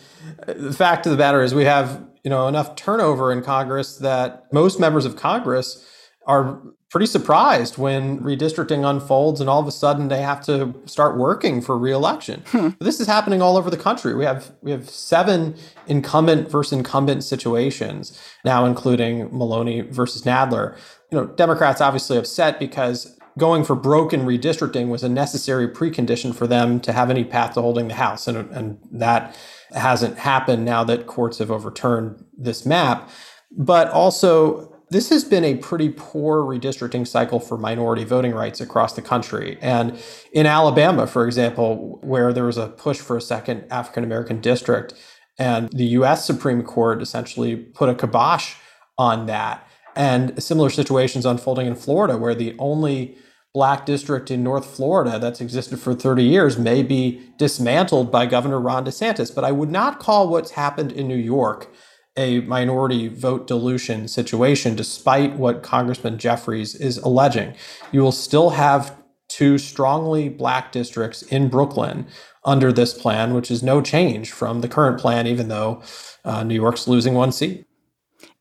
the 0.47 0.73
fact 0.73 1.07
of 1.07 1.13
the 1.13 1.19
matter 1.19 1.43
is 1.43 1.55
we 1.55 1.65
have, 1.65 2.03
you 2.25 2.31
know, 2.31 2.49
enough 2.49 2.75
turnover 2.77 3.33
in 3.33 3.43
Congress 3.43 3.99
that 3.99 4.45
most 4.53 4.81
members 4.81 5.05
of 5.05 5.17
Congress 5.17 5.85
are 6.27 6.61
pretty 6.91 7.07
surprised 7.07 7.79
when 7.79 8.21
redistricting 8.21 8.89
unfolds 8.89 9.41
and 9.41 9.51
all 9.51 9.61
of 9.61 9.67
a 9.67 9.73
sudden 9.73 10.09
they 10.09 10.23
have 10.23 10.41
to 10.41 10.75
start 10.87 11.17
working 11.17 11.61
for 11.61 11.77
reelection. 11.77 12.43
Hmm. 12.47 12.71
This 12.81 13.01
is 13.01 13.07
happening 13.07 13.43
all 13.43 13.57
over 13.57 13.71
the 13.71 13.77
country. 13.77 14.15
We 14.15 14.25
have 14.25 14.53
we 14.63 14.71
have 14.71 14.89
seven 14.89 15.57
incumbent 15.87 16.51
versus 16.51 16.73
incumbent 16.73 17.25
situations 17.25 18.19
now, 18.45 18.65
including 18.65 19.37
Maloney 19.37 19.81
versus 19.81 20.23
Nadler. 20.23 20.77
You 21.11 21.19
know, 21.19 21.27
Democrats 21.27 21.81
obviously 21.81 22.17
upset 22.19 22.59
because 22.59 23.16
going 23.39 23.65
for 23.65 23.75
broken 23.75 24.23
redistricting 24.23 24.89
was 24.89 25.03
a 25.03 25.09
necessary 25.09 25.69
precondition 25.69 26.35
for 26.35 26.47
them 26.47 26.81
to 26.81 26.93
have 26.93 27.11
any 27.11 27.25
path 27.25 27.55
to 27.55 27.61
holding 27.61 27.89
the 27.89 27.95
House, 27.95 28.27
and, 28.27 28.51
and 28.51 28.79
that 28.91 29.37
hasn't 29.73 30.19
happened 30.19 30.65
now 30.65 30.85
that 30.85 31.07
courts 31.07 31.39
have 31.39 31.51
overturned 31.51 32.25
this 32.37 32.65
map. 32.65 33.11
But 33.51 33.91
also 33.91 34.73
this 34.91 35.09
has 35.11 35.25
been 35.25 35.45
a 35.45 35.57
pretty 35.57 35.89
poor 35.89 36.43
redistricting 36.43 37.07
cycle 37.07 37.41
for 37.41 37.59
minority 37.59 38.05
voting 38.05 38.33
rights 38.33 38.61
across 38.61 38.93
the 38.93 39.03
country. 39.03 39.59
And 39.61 40.01
in 40.33 40.47
Alabama, 40.47 41.07
for 41.07 41.27
example, 41.27 41.99
where 42.03 42.33
there 42.33 42.45
was 42.45 42.57
a 42.57 42.69
push 42.69 42.99
for 42.99 43.17
a 43.17 43.21
second 43.21 43.65
African 43.71 44.05
American 44.05 44.41
district, 44.41 44.95
and 45.39 45.69
the 45.71 45.87
US 45.87 46.25
Supreme 46.25 46.63
Court 46.63 47.03
essentially 47.03 47.57
put 47.57 47.89
a 47.89 47.95
kibosh 47.95 48.55
on 48.97 49.27
that. 49.27 49.67
And 49.97 50.41
similar 50.43 50.71
situations 50.71 51.27
unfolding 51.27 51.67
in 51.67 51.75
Florida, 51.75 52.17
where 52.17 52.35
the 52.35 52.55
only 52.59 53.17
black 53.57 53.87
district 53.87 54.31
in 54.31 54.43
North 54.43 54.67
Florida 54.67 55.19
that's 55.19 55.41
existed 55.41 55.81
for 55.81 55.95
30 55.95 56.23
years 56.23 56.59
may 56.59 56.83
be 56.83 57.23
dismantled 57.39 58.13
by 58.13 58.27
Governor 58.27 58.61
Ron 58.61 58.85
DeSantis. 58.85 59.35
But 59.35 59.45
I 59.45 59.51
would 59.51 59.71
not 59.71 59.99
call 59.99 60.29
what's 60.29 60.51
happened 60.51 60.93
in 60.93 61.09
New 61.09 61.17
York 61.17 61.73
a 62.19 62.41
minority 62.41 63.09
vote 63.09 63.47
dilution 63.47 64.09
situation, 64.09 64.77
despite 64.77 65.37
what 65.37 65.63
Congressman 65.63 66.19
Jeffries 66.19 66.75
is 66.75 66.99
alleging. 66.99 67.55
You 67.93 68.03
will 68.03 68.13
still 68.13 68.51
have 68.51 68.95
two 69.29 69.57
strongly 69.57 70.29
black 70.29 70.71
districts 70.71 71.23
in 71.23 71.49
Brooklyn 71.49 72.07
under 72.45 72.71
this 72.75 72.93
plan, 72.93 73.33
which 73.33 73.51
is 73.51 73.63
no 73.63 73.81
change 73.81 74.33
from 74.33 74.61
the 74.61 74.69
current 74.69 75.01
plan, 75.01 75.27
even 75.27 75.49
though 75.49 75.83
uh, 76.27 76.45
New 76.45 76.55
York's 76.55 76.87
losing 76.87 77.15
one 77.15 77.33
seat. 77.33 77.65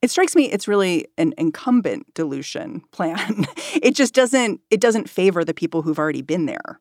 It 0.01 0.09
strikes 0.09 0.35
me 0.35 0.51
it's 0.51 0.67
really 0.67 1.07
an 1.17 1.33
incumbent 1.37 2.13
dilution 2.13 2.81
plan. 2.91 3.45
it 3.81 3.95
just 3.95 4.13
doesn't 4.13 4.61
it 4.69 4.79
doesn't 4.79 5.09
favor 5.09 5.43
the 5.43 5.53
people 5.53 5.81
who've 5.81 5.99
already 5.99 6.21
been 6.21 6.45
there. 6.45 6.79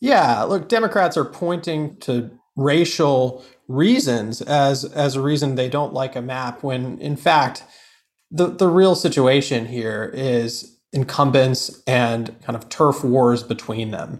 Yeah, 0.00 0.42
look, 0.44 0.68
Democrats 0.68 1.16
are 1.16 1.24
pointing 1.24 1.96
to 1.98 2.30
racial 2.56 3.44
reasons 3.68 4.40
as 4.42 4.84
as 4.84 5.14
a 5.14 5.22
reason 5.22 5.54
they 5.54 5.68
don't 5.68 5.92
like 5.92 6.16
a 6.16 6.22
map 6.22 6.62
when 6.62 6.98
in 7.00 7.16
fact 7.16 7.62
the 8.30 8.48
the 8.48 8.68
real 8.68 8.94
situation 8.94 9.66
here 9.66 10.10
is 10.14 10.78
incumbents 10.92 11.82
and 11.86 12.34
kind 12.42 12.56
of 12.56 12.68
turf 12.68 13.04
wars 13.04 13.42
between 13.42 13.90
them. 13.90 14.18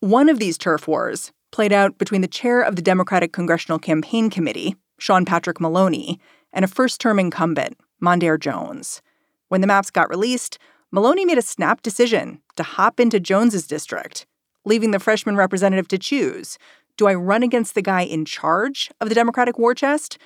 One 0.00 0.28
of 0.28 0.38
these 0.38 0.58
turf 0.58 0.88
wars 0.88 1.32
played 1.52 1.72
out 1.72 1.98
between 1.98 2.20
the 2.20 2.28
chair 2.28 2.60
of 2.62 2.76
the 2.76 2.82
Democratic 2.82 3.32
Congressional 3.32 3.78
Campaign 3.78 4.30
Committee, 4.30 4.76
Sean 4.98 5.24
Patrick 5.24 5.60
Maloney, 5.60 6.20
and 6.56 6.64
a 6.64 6.68
first-term 6.68 7.20
incumbent, 7.20 7.78
Mondaire 8.02 8.40
Jones. 8.40 9.02
When 9.48 9.60
the 9.60 9.68
maps 9.68 9.90
got 9.90 10.10
released, 10.10 10.58
Maloney 10.90 11.24
made 11.24 11.38
a 11.38 11.42
snap 11.42 11.82
decision 11.82 12.40
to 12.56 12.62
hop 12.62 12.98
into 12.98 13.20
Jones's 13.20 13.66
district, 13.66 14.26
leaving 14.64 14.90
the 14.90 14.98
freshman 14.98 15.36
representative 15.36 15.86
to 15.88 15.98
choose 15.98 16.58
do 16.96 17.06
I 17.06 17.14
run 17.14 17.42
against 17.42 17.74
the 17.74 17.82
guy 17.82 18.00
in 18.02 18.24
charge 18.24 18.90
of 19.02 19.10
the 19.10 19.14
Democratic 19.14 19.58
war 19.58 19.74
chest 19.74 20.16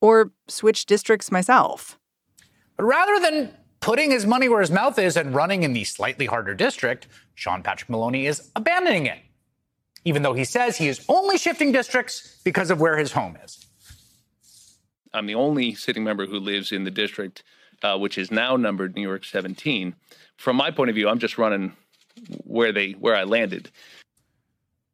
or 0.00 0.30
switch 0.46 0.86
districts 0.86 1.32
myself? 1.32 1.98
But 2.76 2.84
rather 2.84 3.18
than 3.18 3.52
putting 3.80 4.12
his 4.12 4.26
money 4.26 4.48
where 4.48 4.60
his 4.60 4.70
mouth 4.70 4.96
is 4.98 5.16
and 5.16 5.34
running 5.34 5.64
in 5.64 5.72
the 5.72 5.82
slightly 5.82 6.26
harder 6.26 6.54
district, 6.54 7.08
Sean 7.34 7.64
Patrick 7.64 7.90
Maloney 7.90 8.26
is 8.26 8.48
abandoning 8.54 9.06
it, 9.06 9.18
even 10.04 10.22
though 10.22 10.34
he 10.34 10.44
says 10.44 10.76
he 10.76 10.86
is 10.86 11.04
only 11.08 11.36
shifting 11.36 11.72
districts 11.72 12.40
because 12.44 12.70
of 12.70 12.80
where 12.80 12.96
his 12.96 13.10
home 13.10 13.36
is. 13.44 13.66
I'm 15.12 15.26
the 15.26 15.34
only 15.34 15.74
sitting 15.74 16.04
member 16.04 16.26
who 16.26 16.38
lives 16.38 16.72
in 16.72 16.84
the 16.84 16.90
district, 16.90 17.42
uh, 17.82 17.98
which 17.98 18.18
is 18.18 18.30
now 18.30 18.56
numbered 18.56 18.94
New 18.94 19.02
York 19.02 19.24
17. 19.24 19.94
From 20.36 20.56
my 20.56 20.70
point 20.70 20.90
of 20.90 20.96
view, 20.96 21.08
I'm 21.08 21.18
just 21.18 21.38
running 21.38 21.72
where 22.44 22.72
they 22.72 22.92
where 22.92 23.14
I 23.14 23.24
landed. 23.24 23.70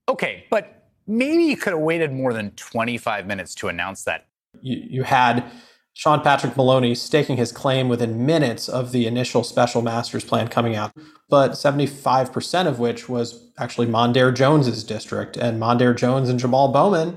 Okay, 0.08 0.44
but 0.50 0.88
maybe 1.06 1.44
you 1.44 1.56
could 1.56 1.72
have 1.72 1.82
waited 1.82 2.12
more 2.12 2.32
than 2.32 2.50
25 2.52 3.26
minutes 3.26 3.54
to 3.56 3.68
announce 3.68 4.04
that. 4.04 4.26
You, 4.60 4.82
you 4.88 5.02
had 5.02 5.50
Sean 5.94 6.20
Patrick 6.20 6.56
Maloney 6.56 6.94
staking 6.94 7.36
his 7.36 7.52
claim 7.52 7.88
within 7.88 8.26
minutes 8.26 8.68
of 8.68 8.92
the 8.92 9.06
initial 9.06 9.42
special 9.42 9.82
master's 9.82 10.24
plan 10.24 10.48
coming 10.48 10.76
out, 10.76 10.92
but 11.28 11.52
75% 11.52 12.66
of 12.66 12.78
which 12.78 13.08
was 13.08 13.50
actually 13.58 13.86
Mondaire 13.86 14.34
Jones's 14.34 14.84
district. 14.84 15.36
And 15.36 15.60
Mondaire 15.60 15.96
Jones 15.96 16.28
and 16.28 16.38
Jamal 16.38 16.68
Bowman, 16.70 17.16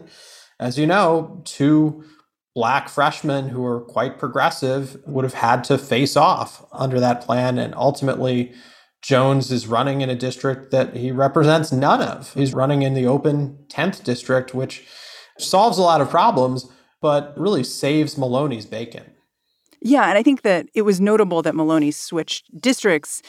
as 0.60 0.78
you 0.78 0.88
know, 0.88 1.42
two 1.46 2.04
black 2.60 2.90
freshmen 2.90 3.48
who 3.48 3.66
are 3.66 3.80
quite 3.80 4.20
progressive 4.20 4.98
would 5.06 5.24
have 5.24 5.36
had 5.36 5.64
to 5.64 5.78
face 5.78 6.18
off 6.18 6.66
under 6.74 7.00
that 7.00 7.22
plan. 7.22 7.58
And 7.58 7.74
ultimately, 7.74 8.52
Jones 9.02 9.50
is 9.50 9.66
running 9.66 10.02
in 10.02 10.10
a 10.10 10.16
district 10.16 10.70
that 10.72 10.94
he 10.94 11.10
represents 11.10 11.72
none 11.72 12.02
of. 12.02 12.34
He's 12.34 12.54
running 12.54 12.82
in 12.82 12.96
the 12.96 13.08
open 13.08 13.60
10th 13.70 14.04
district, 14.04 14.54
which 14.54 14.86
solves 15.38 15.78
a 15.78 15.82
lot 15.82 16.02
of 16.02 16.10
problems, 16.10 16.70
but 17.02 17.34
really 17.38 17.64
saves 17.64 18.18
Maloney's 18.18 18.66
bacon. 18.66 19.06
Yeah, 19.82 20.10
and 20.10 20.18
I 20.18 20.22
think 20.22 20.42
that 20.42 20.68
it 20.74 20.82
was 20.82 21.00
notable 21.00 21.42
that 21.44 21.56
Maloney 21.56 21.92
switched 21.92 22.60
districts, 22.60 23.22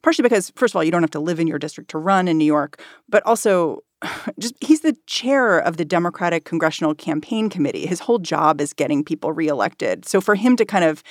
partially 0.00 0.22
because, 0.22 0.52
first 0.54 0.70
of 0.70 0.76
all, 0.76 0.84
you 0.84 0.92
don't 0.92 1.02
have 1.02 1.10
to 1.10 1.18
live 1.18 1.40
in 1.40 1.48
your 1.48 1.58
district 1.58 1.90
to 1.90 1.98
run 1.98 2.28
in 2.28 2.38
New 2.38 2.44
York, 2.44 2.80
but 3.08 3.26
also 3.26 3.82
just 4.38 4.54
he's 4.60 4.80
the 4.80 4.96
chair 5.06 5.58
of 5.58 5.76
the 5.76 5.84
Democratic 5.84 6.44
Congressional 6.44 6.94
Campaign 6.94 7.48
Committee. 7.48 7.86
His 7.86 8.00
whole 8.00 8.18
job 8.18 8.60
is 8.60 8.72
getting 8.72 9.04
people 9.04 9.32
reelected. 9.32 10.06
So 10.06 10.20
for 10.20 10.34
him 10.34 10.56
to 10.56 10.64
kind 10.64 10.84
of 10.84 11.02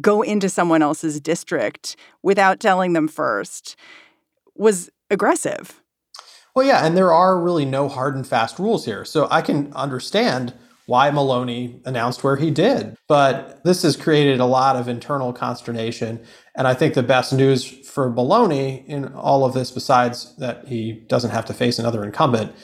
go 0.00 0.22
into 0.22 0.48
someone 0.48 0.82
else's 0.82 1.20
district 1.20 1.96
without 2.22 2.60
telling 2.60 2.92
them 2.92 3.08
first 3.08 3.76
was 4.54 4.90
aggressive. 5.10 5.82
Well, 6.54 6.66
yeah, 6.66 6.84
and 6.84 6.96
there 6.96 7.12
are 7.12 7.40
really 7.40 7.64
no 7.64 7.88
hard 7.88 8.16
and 8.16 8.26
fast 8.26 8.58
rules 8.58 8.84
here. 8.84 9.04
So 9.04 9.28
I 9.30 9.42
can 9.42 9.72
understand 9.74 10.54
why 10.88 11.10
Maloney 11.10 11.82
announced 11.84 12.24
where 12.24 12.36
he 12.36 12.50
did. 12.50 12.96
But 13.08 13.62
this 13.62 13.82
has 13.82 13.94
created 13.94 14.40
a 14.40 14.46
lot 14.46 14.74
of 14.74 14.88
internal 14.88 15.34
consternation. 15.34 16.18
And 16.56 16.66
I 16.66 16.72
think 16.72 16.94
the 16.94 17.02
best 17.02 17.30
news 17.30 17.66
for 17.86 18.08
Maloney 18.08 18.84
in 18.88 19.12
all 19.12 19.44
of 19.44 19.52
this, 19.52 19.70
besides 19.70 20.34
that 20.36 20.66
he 20.66 21.04
doesn't 21.06 21.30
have 21.30 21.44
to 21.44 21.52
face 21.52 21.78
another 21.78 22.02
incumbent, 22.02 22.54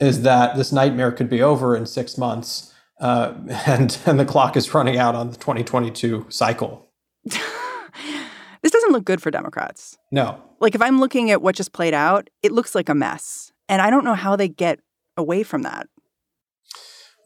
is 0.00 0.22
that 0.22 0.56
this 0.56 0.72
nightmare 0.72 1.12
could 1.12 1.28
be 1.28 1.42
over 1.42 1.76
in 1.76 1.84
six 1.84 2.16
months. 2.16 2.72
Uh, 3.00 3.34
and, 3.66 3.98
and 4.06 4.18
the 4.18 4.24
clock 4.24 4.56
is 4.56 4.72
running 4.72 4.96
out 4.96 5.14
on 5.14 5.28
the 5.28 5.36
2022 5.36 6.24
cycle. 6.30 6.88
this 7.24 8.72
doesn't 8.72 8.92
look 8.92 9.04
good 9.04 9.20
for 9.20 9.30
Democrats. 9.30 9.98
No. 10.10 10.42
Like 10.58 10.74
if 10.74 10.80
I'm 10.80 11.00
looking 11.00 11.30
at 11.30 11.42
what 11.42 11.54
just 11.54 11.74
played 11.74 11.92
out, 11.92 12.30
it 12.42 12.50
looks 12.50 12.74
like 12.74 12.88
a 12.88 12.94
mess. 12.94 13.52
And 13.68 13.82
I 13.82 13.90
don't 13.90 14.04
know 14.04 14.14
how 14.14 14.36
they 14.36 14.48
get 14.48 14.80
away 15.18 15.42
from 15.42 15.62
that 15.62 15.86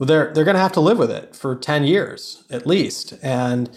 they're 0.06 0.32
they're 0.32 0.44
going 0.44 0.54
to 0.54 0.60
have 0.60 0.72
to 0.72 0.80
live 0.80 0.98
with 0.98 1.10
it 1.10 1.34
for 1.34 1.56
10 1.56 1.84
years 1.84 2.44
at 2.50 2.66
least. 2.66 3.14
And 3.22 3.70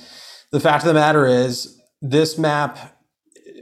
the 0.51 0.59
fact 0.59 0.83
of 0.83 0.87
the 0.87 0.93
matter 0.93 1.25
is, 1.25 1.79
this 2.01 2.37
map 2.37 2.97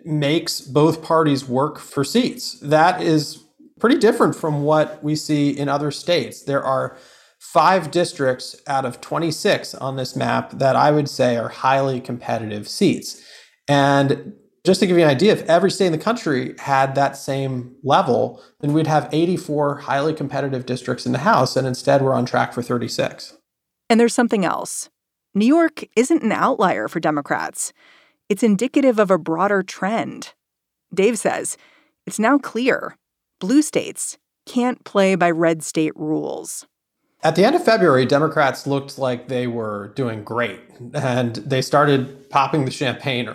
makes 0.05 0.61
both 0.61 1.03
parties 1.03 1.47
work 1.47 1.79
for 1.79 2.03
seats. 2.03 2.59
That 2.61 3.01
is 3.01 3.43
pretty 3.79 3.97
different 3.97 4.35
from 4.35 4.63
what 4.63 5.03
we 5.03 5.15
see 5.15 5.49
in 5.49 5.69
other 5.69 5.91
states. 5.91 6.43
There 6.43 6.63
are 6.63 6.97
five 7.39 7.91
districts 7.91 8.55
out 8.67 8.85
of 8.85 9.01
26 9.01 9.75
on 9.75 9.95
this 9.95 10.15
map 10.15 10.51
that 10.51 10.75
I 10.75 10.91
would 10.91 11.09
say 11.09 11.37
are 11.37 11.49
highly 11.49 12.01
competitive 12.01 12.67
seats. 12.67 13.21
And 13.67 14.33
just 14.65 14.79
to 14.81 14.87
give 14.87 14.97
you 14.97 15.03
an 15.03 15.09
idea, 15.09 15.33
if 15.33 15.47
every 15.49 15.71
state 15.71 15.87
in 15.87 15.91
the 15.91 15.97
country 15.97 16.55
had 16.59 16.95
that 16.95 17.15
same 17.15 17.75
level, 17.83 18.41
then 18.59 18.73
we'd 18.73 18.87
have 18.87 19.09
84 19.11 19.77
highly 19.77 20.13
competitive 20.13 20.65
districts 20.65 21.05
in 21.05 21.11
the 21.11 21.19
House, 21.19 21.55
and 21.55 21.65
instead 21.67 22.01
we're 22.01 22.13
on 22.13 22.25
track 22.25 22.53
for 22.53 22.61
36. 22.61 23.37
And 23.89 23.99
there's 23.99 24.13
something 24.13 24.45
else. 24.45 24.89
New 25.33 25.45
York 25.45 25.83
isn't 25.95 26.23
an 26.23 26.31
outlier 26.31 26.87
for 26.87 26.99
Democrats. 26.99 27.71
It's 28.27 28.43
indicative 28.43 28.99
of 28.99 29.09
a 29.09 29.17
broader 29.17 29.63
trend. 29.63 30.33
Dave 30.93 31.17
says 31.17 31.57
it's 32.05 32.19
now 32.19 32.37
clear 32.37 32.97
blue 33.39 33.61
states 33.61 34.17
can't 34.45 34.83
play 34.83 35.15
by 35.15 35.31
red 35.31 35.63
state 35.63 35.95
rules. 35.95 36.65
At 37.21 37.35
the 37.35 37.43
end 37.43 37.55
of 37.55 37.63
February, 37.63 38.05
Democrats 38.05 38.65
looked 38.65 38.97
like 38.97 39.27
they 39.27 39.45
were 39.45 39.91
doing 39.95 40.23
great, 40.23 40.61
and 40.93 41.35
they 41.35 41.61
started 41.61 42.29
popping 42.29 42.65
the 42.65 42.71
champagne 42.71 43.29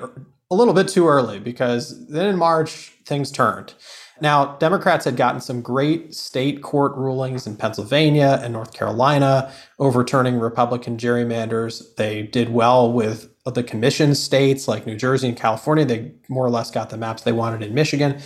a 0.54 0.56
little 0.56 0.74
bit 0.74 0.88
too 0.88 1.08
early 1.08 1.38
because 1.38 2.06
then 2.06 2.26
in 2.26 2.36
March, 2.36 2.92
things 3.04 3.30
turned. 3.30 3.74
Now, 4.20 4.56
Democrats 4.56 5.04
had 5.04 5.16
gotten 5.16 5.40
some 5.40 5.60
great 5.60 6.14
state 6.14 6.62
court 6.62 6.94
rulings 6.96 7.46
in 7.46 7.56
Pennsylvania 7.56 8.38
and 8.42 8.52
North 8.52 8.72
Carolina 8.72 9.52
overturning 9.80 10.38
Republican 10.38 10.96
gerrymanders. 10.96 11.96
They 11.96 12.22
did 12.22 12.50
well 12.50 12.92
with 12.92 13.28
the 13.44 13.64
commission 13.64 14.14
states 14.14 14.68
like 14.68 14.86
New 14.86 14.96
Jersey 14.96 15.28
and 15.28 15.36
California. 15.36 15.84
They 15.84 16.12
more 16.28 16.46
or 16.46 16.50
less 16.50 16.70
got 16.70 16.90
the 16.90 16.96
maps 16.96 17.22
they 17.22 17.32
wanted 17.32 17.62
in 17.62 17.74
Michigan. 17.74 18.20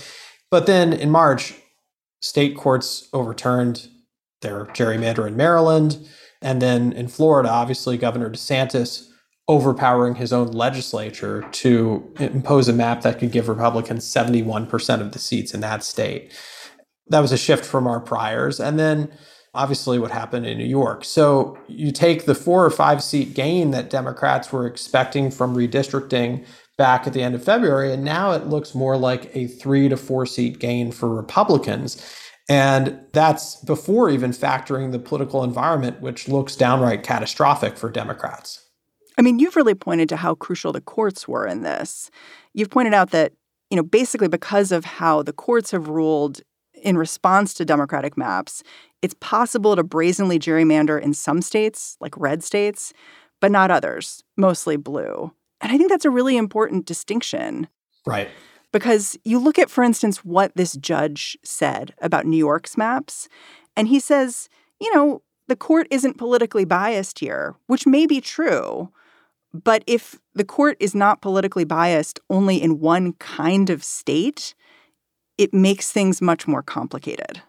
But 0.50 0.66
then 0.66 0.92
in 0.92 1.10
March, 1.10 1.54
state 2.20 2.54
courts 2.54 3.08
overturned 3.14 3.88
their 4.42 4.66
gerrymander 4.66 5.26
in 5.26 5.36
Maryland. 5.36 6.06
And 6.42 6.60
then 6.60 6.92
in 6.92 7.08
Florida, 7.08 7.48
obviously, 7.48 7.96
Governor 7.96 8.30
DeSantis 8.30 9.07
overpowering 9.48 10.16
his 10.16 10.32
own 10.32 10.48
legislature 10.48 11.46
to 11.52 12.12
impose 12.18 12.68
a 12.68 12.72
map 12.72 13.00
that 13.02 13.18
could 13.18 13.32
give 13.32 13.48
Republicans 13.48 14.04
71% 14.04 15.00
of 15.00 15.12
the 15.12 15.18
seats 15.18 15.54
in 15.54 15.60
that 15.60 15.82
state. 15.82 16.32
That 17.06 17.20
was 17.20 17.32
a 17.32 17.38
shift 17.38 17.64
from 17.64 17.86
our 17.86 18.00
priors. 18.00 18.60
And 18.60 18.78
then 18.78 19.10
obviously 19.54 19.98
what 19.98 20.10
happened 20.10 20.46
in 20.46 20.58
New 20.58 20.64
York. 20.64 21.04
So 21.04 21.58
you 21.66 21.90
take 21.90 22.26
the 22.26 22.34
four 22.34 22.64
or 22.64 22.70
five 22.70 23.02
seat 23.02 23.34
gain 23.34 23.70
that 23.72 23.90
Democrats 23.90 24.52
were 24.52 24.66
expecting 24.66 25.30
from 25.30 25.56
redistricting 25.56 26.44
back 26.76 27.06
at 27.06 27.12
the 27.12 27.22
end 27.22 27.34
of 27.34 27.42
February, 27.42 27.92
and 27.92 28.04
now 28.04 28.32
it 28.32 28.46
looks 28.46 28.74
more 28.74 28.96
like 28.96 29.34
a 29.34 29.48
three 29.48 29.88
to 29.88 29.96
four 29.96 30.26
seat 30.26 30.60
gain 30.60 30.92
for 30.92 31.12
Republicans. 31.12 32.00
And 32.48 33.00
that's 33.12 33.56
before 33.56 34.08
even 34.10 34.30
factoring 34.30 34.92
the 34.92 34.98
political 34.98 35.42
environment, 35.42 36.00
which 36.00 36.28
looks 36.28 36.56
downright 36.56 37.02
catastrophic 37.02 37.76
for 37.76 37.90
Democrats. 37.90 38.67
I 39.18 39.22
mean, 39.22 39.40
you've 39.40 39.56
really 39.56 39.74
pointed 39.74 40.08
to 40.10 40.16
how 40.16 40.36
crucial 40.36 40.72
the 40.72 40.80
courts 40.80 41.26
were 41.26 41.46
in 41.46 41.62
this. 41.62 42.10
You've 42.54 42.70
pointed 42.70 42.94
out 42.94 43.10
that, 43.10 43.32
you 43.68 43.76
know, 43.76 43.82
basically 43.82 44.28
because 44.28 44.70
of 44.70 44.84
how 44.84 45.22
the 45.22 45.32
courts 45.32 45.72
have 45.72 45.88
ruled 45.88 46.40
in 46.82 46.96
response 46.96 47.52
to 47.54 47.64
Democratic 47.64 48.16
maps, 48.16 48.62
it's 49.02 49.16
possible 49.20 49.74
to 49.74 49.82
brazenly 49.82 50.38
gerrymander 50.38 51.00
in 51.00 51.12
some 51.12 51.42
states, 51.42 51.96
like 52.00 52.16
red 52.16 52.44
states, 52.44 52.92
but 53.40 53.50
not 53.50 53.72
others, 53.72 54.22
mostly 54.36 54.76
blue. 54.76 55.32
And 55.60 55.72
I 55.72 55.76
think 55.76 55.90
that's 55.90 56.04
a 56.04 56.10
really 56.10 56.36
important 56.36 56.86
distinction. 56.86 57.66
Right. 58.06 58.28
Because 58.72 59.18
you 59.24 59.38
look 59.38 59.58
at, 59.58 59.70
for 59.70 59.82
instance, 59.82 60.24
what 60.24 60.52
this 60.54 60.74
judge 60.74 61.36
said 61.42 61.94
about 62.00 62.26
New 62.26 62.36
York's 62.36 62.76
maps, 62.76 63.28
and 63.76 63.88
he 63.88 63.98
says, 63.98 64.48
you 64.80 64.94
know, 64.94 65.22
the 65.48 65.56
court 65.56 65.88
isn't 65.90 66.18
politically 66.18 66.64
biased 66.64 67.18
here, 67.18 67.56
which 67.66 67.86
may 67.86 68.06
be 68.06 68.20
true, 68.20 68.92
but 69.64 69.82
if 69.86 70.18
the 70.34 70.44
court 70.44 70.76
is 70.80 70.94
not 70.94 71.20
politically 71.20 71.64
biased 71.64 72.20
only 72.30 72.62
in 72.62 72.80
one 72.80 73.12
kind 73.14 73.70
of 73.70 73.82
state, 73.82 74.54
it 75.36 75.54
makes 75.54 75.92
things 75.92 76.20
much 76.20 76.46
more 76.46 76.62
complicated. 76.62 77.42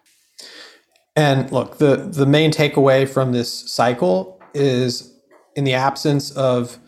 And 1.16 1.50
look, 1.50 1.78
the, 1.78 1.96
the 1.96 2.26
main 2.26 2.52
takeaway 2.52 3.08
from 3.08 3.32
this 3.32 3.52
cycle 3.70 4.40
is 4.54 5.14
in 5.56 5.64
the 5.64 5.74
absence 5.74 6.30
of 6.30 6.78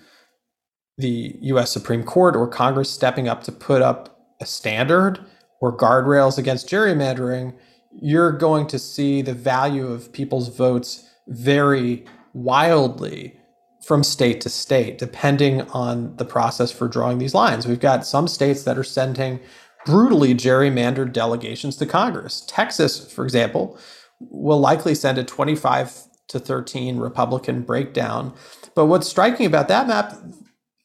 the 0.99 1.37
US 1.41 1.73
Supreme 1.73 2.05
Court 2.05 2.37
or 2.37 2.47
Congress 2.47 2.91
stepping 2.91 3.29
up 3.29 3.43
to 3.45 3.53
put 3.53 3.83
up 3.83 4.35
a 4.41 4.47
standard 4.47 5.21
or 5.61 5.77
guardrails 5.77 6.39
against 6.39 6.69
gerrymandering, 6.69 7.55
you're 8.01 8.33
going 8.33 8.67
to 8.69 8.79
see 8.79 9.23
the 9.23 9.35
value 9.35 9.87
of 9.87 10.13
people's 10.13 10.49
votes 10.49 11.09
vary 11.29 12.05
wildly 12.33 13.39
from 13.83 14.05
state 14.05 14.41
to 14.41 14.49
state, 14.49 14.99
depending 14.99 15.63
on 15.71 16.17
the 16.17 16.25
process 16.25 16.71
for 16.71 16.89
drawing 16.89 17.19
these 17.19 17.35
lines. 17.35 17.67
We've 17.67 17.81
got 17.81 18.07
some 18.07 18.29
states 18.29 18.63
that 18.65 18.79
are 18.79 18.85
sending 18.85 19.41
brutally 19.85 20.35
gerrymandered 20.35 21.13
delegations 21.13 21.77
to 21.77 21.87
Congress. 21.87 22.45
Texas, 22.47 23.13
for 23.13 23.25
example, 23.25 23.79
will 24.21 24.61
likely 24.61 24.95
send 24.95 25.19
a 25.19 25.25
25 25.25 25.93
to 26.29 26.39
13 26.39 26.99
Republican 26.99 27.63
breakdown. 27.63 28.33
But 28.75 28.87
what's 28.87 29.09
striking 29.09 29.47
about 29.47 29.69
that 29.69 29.89
map, 29.89 30.17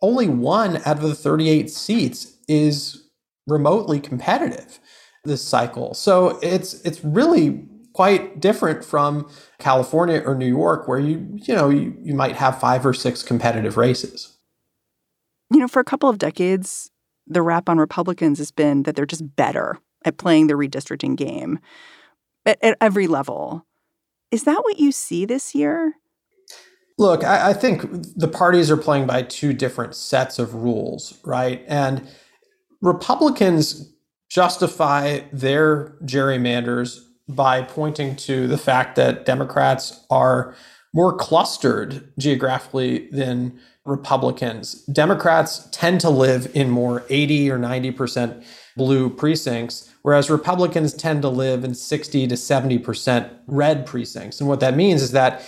only 0.01 0.27
one 0.27 0.77
out 0.77 0.97
of 0.97 1.03
the 1.03 1.15
38 1.15 1.69
seats 1.69 2.35
is 2.47 3.03
remotely 3.45 3.99
competitive 3.99 4.79
this 5.23 5.43
cycle. 5.43 5.93
So 5.93 6.39
it's 6.41 6.81
it's 6.81 7.03
really 7.03 7.65
quite 7.97 8.39
different 8.39 8.85
from 8.85 9.27
California 9.57 10.21
or 10.23 10.35
New 10.35 10.45
York, 10.45 10.87
where 10.87 10.99
you, 10.99 11.35
you 11.47 11.55
know, 11.55 11.67
you, 11.67 11.97
you 12.03 12.13
might 12.13 12.35
have 12.35 12.59
five 12.59 12.85
or 12.85 12.93
six 12.93 13.23
competitive 13.23 13.75
races. 13.75 14.37
You 15.51 15.59
know, 15.59 15.67
for 15.67 15.79
a 15.79 15.83
couple 15.83 16.07
of 16.07 16.19
decades, 16.19 16.91
the 17.25 17.41
rap 17.41 17.67
on 17.67 17.79
Republicans 17.79 18.37
has 18.37 18.51
been 18.51 18.83
that 18.83 18.95
they're 18.95 19.07
just 19.07 19.35
better 19.35 19.79
at 20.05 20.19
playing 20.19 20.45
the 20.45 20.53
redistricting 20.53 21.15
game 21.15 21.57
at, 22.45 22.63
at 22.63 22.77
every 22.79 23.07
level. 23.07 23.65
Is 24.29 24.43
that 24.43 24.63
what 24.63 24.77
you 24.77 24.91
see 24.91 25.25
this 25.25 25.55
year? 25.55 25.95
Look, 26.99 27.23
I, 27.23 27.49
I, 27.49 27.53
think 27.53 27.83
the 28.15 28.27
parties 28.27 28.69
are 28.69 28.77
playing 28.77 29.07
by 29.07 29.23
two 29.23 29.53
different 29.53 29.95
sets 29.95 30.37
of 30.37 30.53
rules, 30.53 31.17
right? 31.25 31.65
And 31.67 32.07
Republicans 32.79 33.91
justify 34.29 35.21
their 35.33 35.97
gerrymanders 36.03 37.06
by 37.27 37.61
pointing 37.61 38.15
to 38.15 38.47
the 38.47 38.57
fact 38.57 38.95
that 38.95 39.25
Democrats 39.25 40.05
are 40.09 40.55
more 40.93 41.15
clustered 41.15 42.11
geographically 42.17 43.07
than 43.09 43.59
Republicans. 43.85 44.73
Democrats 44.85 45.67
tend 45.71 46.01
to 46.01 46.09
live 46.09 46.51
in 46.53 46.69
more 46.69 47.05
80 47.09 47.51
or 47.51 47.57
90% 47.57 48.43
blue 48.75 49.09
precincts, 49.09 49.93
whereas 50.01 50.29
Republicans 50.29 50.93
tend 50.93 51.21
to 51.21 51.29
live 51.29 51.63
in 51.63 51.73
60 51.73 52.27
to 52.27 52.35
70% 52.35 53.29
red 53.47 53.85
precincts. 53.85 54.39
And 54.39 54.49
what 54.49 54.59
that 54.59 54.75
means 54.75 55.01
is 55.01 55.11
that 55.11 55.41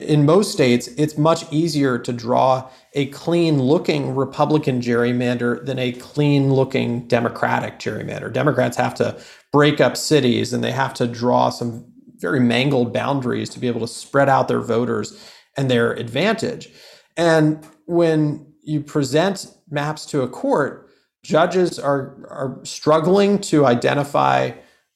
in 0.00 0.24
most 0.24 0.52
states, 0.52 0.88
it's 0.96 1.18
much 1.18 1.44
easier 1.52 1.98
to 1.98 2.12
draw 2.12 2.68
a 2.94 3.06
clean 3.06 3.60
looking 3.60 4.14
Republican 4.14 4.80
gerrymander 4.80 5.64
than 5.64 5.78
a 5.78 5.92
clean 5.92 6.52
looking 6.52 7.06
Democratic 7.06 7.78
gerrymander. 7.78 8.32
Democrats 8.32 8.76
have 8.76 8.94
to 8.96 9.20
break 9.52 9.80
up 9.80 9.96
cities 9.96 10.52
and 10.52 10.64
they 10.64 10.72
have 10.72 10.94
to 10.94 11.06
draw 11.06 11.50
some 11.50 11.84
very 12.16 12.40
mangled 12.40 12.92
boundaries 12.92 13.48
to 13.50 13.58
be 13.58 13.66
able 13.66 13.80
to 13.80 13.88
spread 13.88 14.28
out 14.28 14.48
their 14.48 14.60
voters 14.60 15.22
and 15.56 15.70
their 15.70 15.92
advantage. 15.92 16.70
And 17.16 17.64
when 17.86 18.46
you 18.62 18.80
present 18.80 19.52
maps 19.70 20.06
to 20.06 20.22
a 20.22 20.28
court, 20.28 20.88
judges 21.22 21.78
are, 21.78 22.26
are 22.30 22.60
struggling 22.64 23.38
to 23.38 23.66
identify 23.66 24.52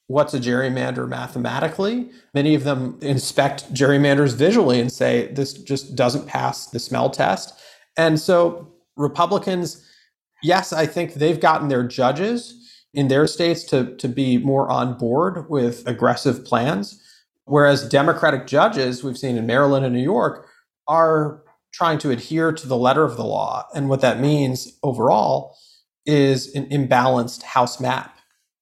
what's 0.07 0.35
a 0.35 0.41
gerrymander 0.41 1.09
mathematically. 1.09 2.11
Many 2.35 2.55
of 2.55 2.65
them 2.65 2.99
inspect 3.01 3.73
gerrymanders 3.73 4.35
visually 4.35 4.81
and 4.81 4.93
say 4.93 5.29
this 5.33 5.55
just 5.55 5.97
doesn't 5.97 6.27
pass 6.27 6.67
the 6.67 6.79
smell 6.79 7.11
test. 7.11 7.59
And 7.97 8.21
so 8.21 8.73
Republicans, 8.97 9.85
yes, 10.43 10.73
I 10.73 10.87
think 10.87 11.15
they've 11.15 11.41
gotten 11.41 11.69
their 11.69 11.87
judges 11.87 12.61
in 12.93 13.09
their 13.09 13.27
states 13.27 13.65
to, 13.65 13.97
to 13.97 14.09
be 14.09 14.39
more 14.39 14.71
on 14.71 14.97
board 14.97 15.49
with 15.49 15.87
aggressive 15.87 16.45
plans. 16.45 17.01
Whereas 17.47 17.89
Democratic 17.89 18.47
judges, 18.47 19.03
we've 19.03 19.19
seen 19.19 19.37
in 19.37 19.47
Maryland 19.47 19.85
and 19.85 19.95
New 19.95 20.03
York, 20.03 20.49
are 20.87 21.43
trying 21.73 21.99
to 21.99 22.11
adhere 22.11 22.53
to 22.53 22.69
the 22.69 22.77
letter 22.77 23.03
of 23.03 23.17
the 23.17 23.25
law. 23.25 23.67
And 23.75 23.89
what 23.89 24.01
that 24.01 24.21
means 24.21 24.79
overall 24.83 25.57
is 26.07 26.55
an 26.55 26.67
imbalanced 26.67 27.43
House 27.43 27.81
map. 27.81 28.14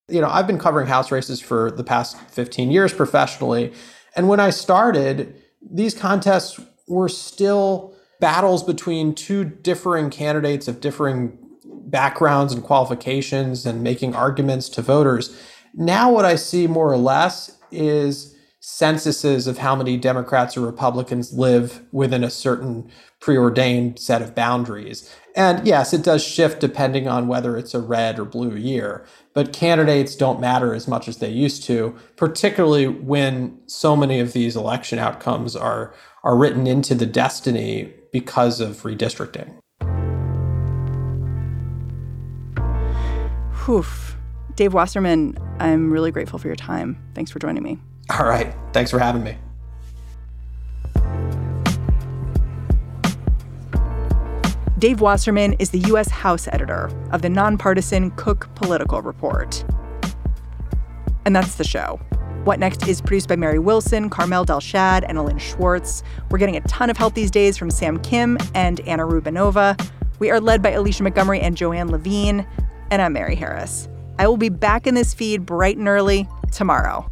You 0.09 0.21
know, 0.21 0.29
I've 0.29 0.47
been 0.47 0.59
covering 0.59 0.87
House 0.87 1.11
races 1.11 1.41
for 1.41 1.71
the 1.71 1.85
past 1.85 2.19
15 2.31 2.71
years 2.71 2.93
professionally. 2.93 3.73
And 4.17 4.29
when 4.29 4.41
I 4.41 4.51
started, 4.51 5.41
these 5.62 5.95
contests 5.95 6.61
were 6.88 7.09
still 7.09 7.95
battles 8.21 8.62
between 8.62 9.15
two 9.15 9.45
differing 9.45 10.11
candidates 10.11 10.69
of 10.69 10.81
differing 10.81 11.38
backgrounds 11.65 12.53
and 12.53 12.62
qualifications 12.62 13.67
and 13.67 13.83
making 13.83 14.15
arguments 14.15 14.69
to 14.71 14.83
voters. 14.83 15.37
Now, 15.75 16.12
what 16.12 16.25
I 16.25 16.37
see 16.37 16.67
more 16.67 16.93
or 16.93 16.97
less 16.97 17.59
is 17.71 18.32
censuses 18.64 19.48
of 19.48 19.59
how 19.59 19.75
many 19.75 19.96
Democrats 19.96 20.57
or 20.57 20.61
Republicans 20.61 21.33
live 21.33 21.83
within 21.90 22.22
a 22.22 22.31
certain 22.31 22.88
preordained 23.18 23.98
set 23.98 24.22
of 24.22 24.37
boundaries. 24.37 25.12
And 25.35 25.66
yes, 25.66 25.92
it 25.92 26.05
does 26.05 26.25
shift 26.25 26.61
depending 26.61 27.09
on 27.09 27.27
whether 27.27 27.57
it's 27.57 27.75
a 27.75 27.81
red 27.81 28.20
or 28.20 28.25
blue 28.25 28.55
year, 28.55 29.05
but 29.35 29.53
candidates 29.53 30.14
don't 30.14 30.40
matter 30.40 30.75
as 30.75 30.87
much 30.87 31.09
as 31.09 31.16
they 31.16 31.29
used 31.29 31.64
to, 31.64 31.96
particularly 32.14 32.87
when 32.87 33.59
so 33.66 33.96
many 33.96 34.20
of 34.20 34.33
these 34.33 34.55
election 34.55 35.01
outcomes 35.01 35.57
are, 35.57 35.92
are 36.22 36.37
written 36.37 36.68
into 36.68 36.94
the 36.94 37.05
destiny 37.05 37.92
because 38.12 38.61
of 38.61 38.83
redistricting. 38.83 39.59
Whew. 43.64 43.85
Dave 44.55 44.72
Wasserman, 44.72 45.37
I'm 45.59 45.90
really 45.90 46.12
grateful 46.12 46.38
for 46.38 46.46
your 46.46 46.55
time. 46.55 47.03
Thanks 47.16 47.33
for 47.33 47.40
joining 47.40 47.64
me. 47.64 47.81
All 48.19 48.27
right. 48.27 48.55
Thanks 48.73 48.91
for 48.91 48.99
having 48.99 49.23
me. 49.23 49.37
Dave 54.79 55.01
Wasserman 55.01 55.53
is 55.61 55.71
the 55.71 55.79
U.S. 55.91 56.11
House 56.11 56.49
editor 56.49 56.91
of 57.12 57.23
the 57.23 57.29
nonpartisan 57.29 58.11
Cook 58.12 58.53
Political 58.57 59.03
Report. 59.03 59.65
And 61.25 61.37
that's 61.37 61.55
the 61.55 61.62
show. 61.62 62.01
What 62.43 62.59
Next 62.59 62.88
is 62.88 63.01
produced 63.01 63.29
by 63.29 63.37
Mary 63.37 63.61
Wilson, 63.61 64.11
Carmel 64.11 64.45
Delshad, 64.45 65.05
and 65.07 65.17
Elin 65.17 65.38
Schwartz. 65.38 66.03
We're 66.31 66.38
getting 66.38 66.57
a 66.57 66.61
ton 66.62 66.91
of 66.91 66.97
help 66.97 67.15
these 67.15 67.31
days 67.31 67.57
from 67.57 67.71
Sam 67.71 68.01
Kim 68.01 68.37
and 68.57 68.81
Anna 68.81 69.05
Rubinova. 69.05 69.81
We 70.19 70.33
are 70.33 70.41
led 70.41 70.62
by 70.62 70.71
Alicia 70.71 71.05
Montgomery 71.05 71.38
and 71.38 71.57
Joanne 71.57 71.93
Levine. 71.93 72.45
And 72.91 73.01
I'm 73.01 73.12
Mary 73.12 73.37
Harris. 73.37 73.88
I 74.19 74.27
will 74.27 74.37
be 74.37 74.49
back 74.49 74.88
in 74.88 74.97
this 74.97 75.15
feed 75.15 75.47
bright 75.47 75.77
and 75.77 75.87
early 75.87 76.27
tomorrow. 76.51 77.12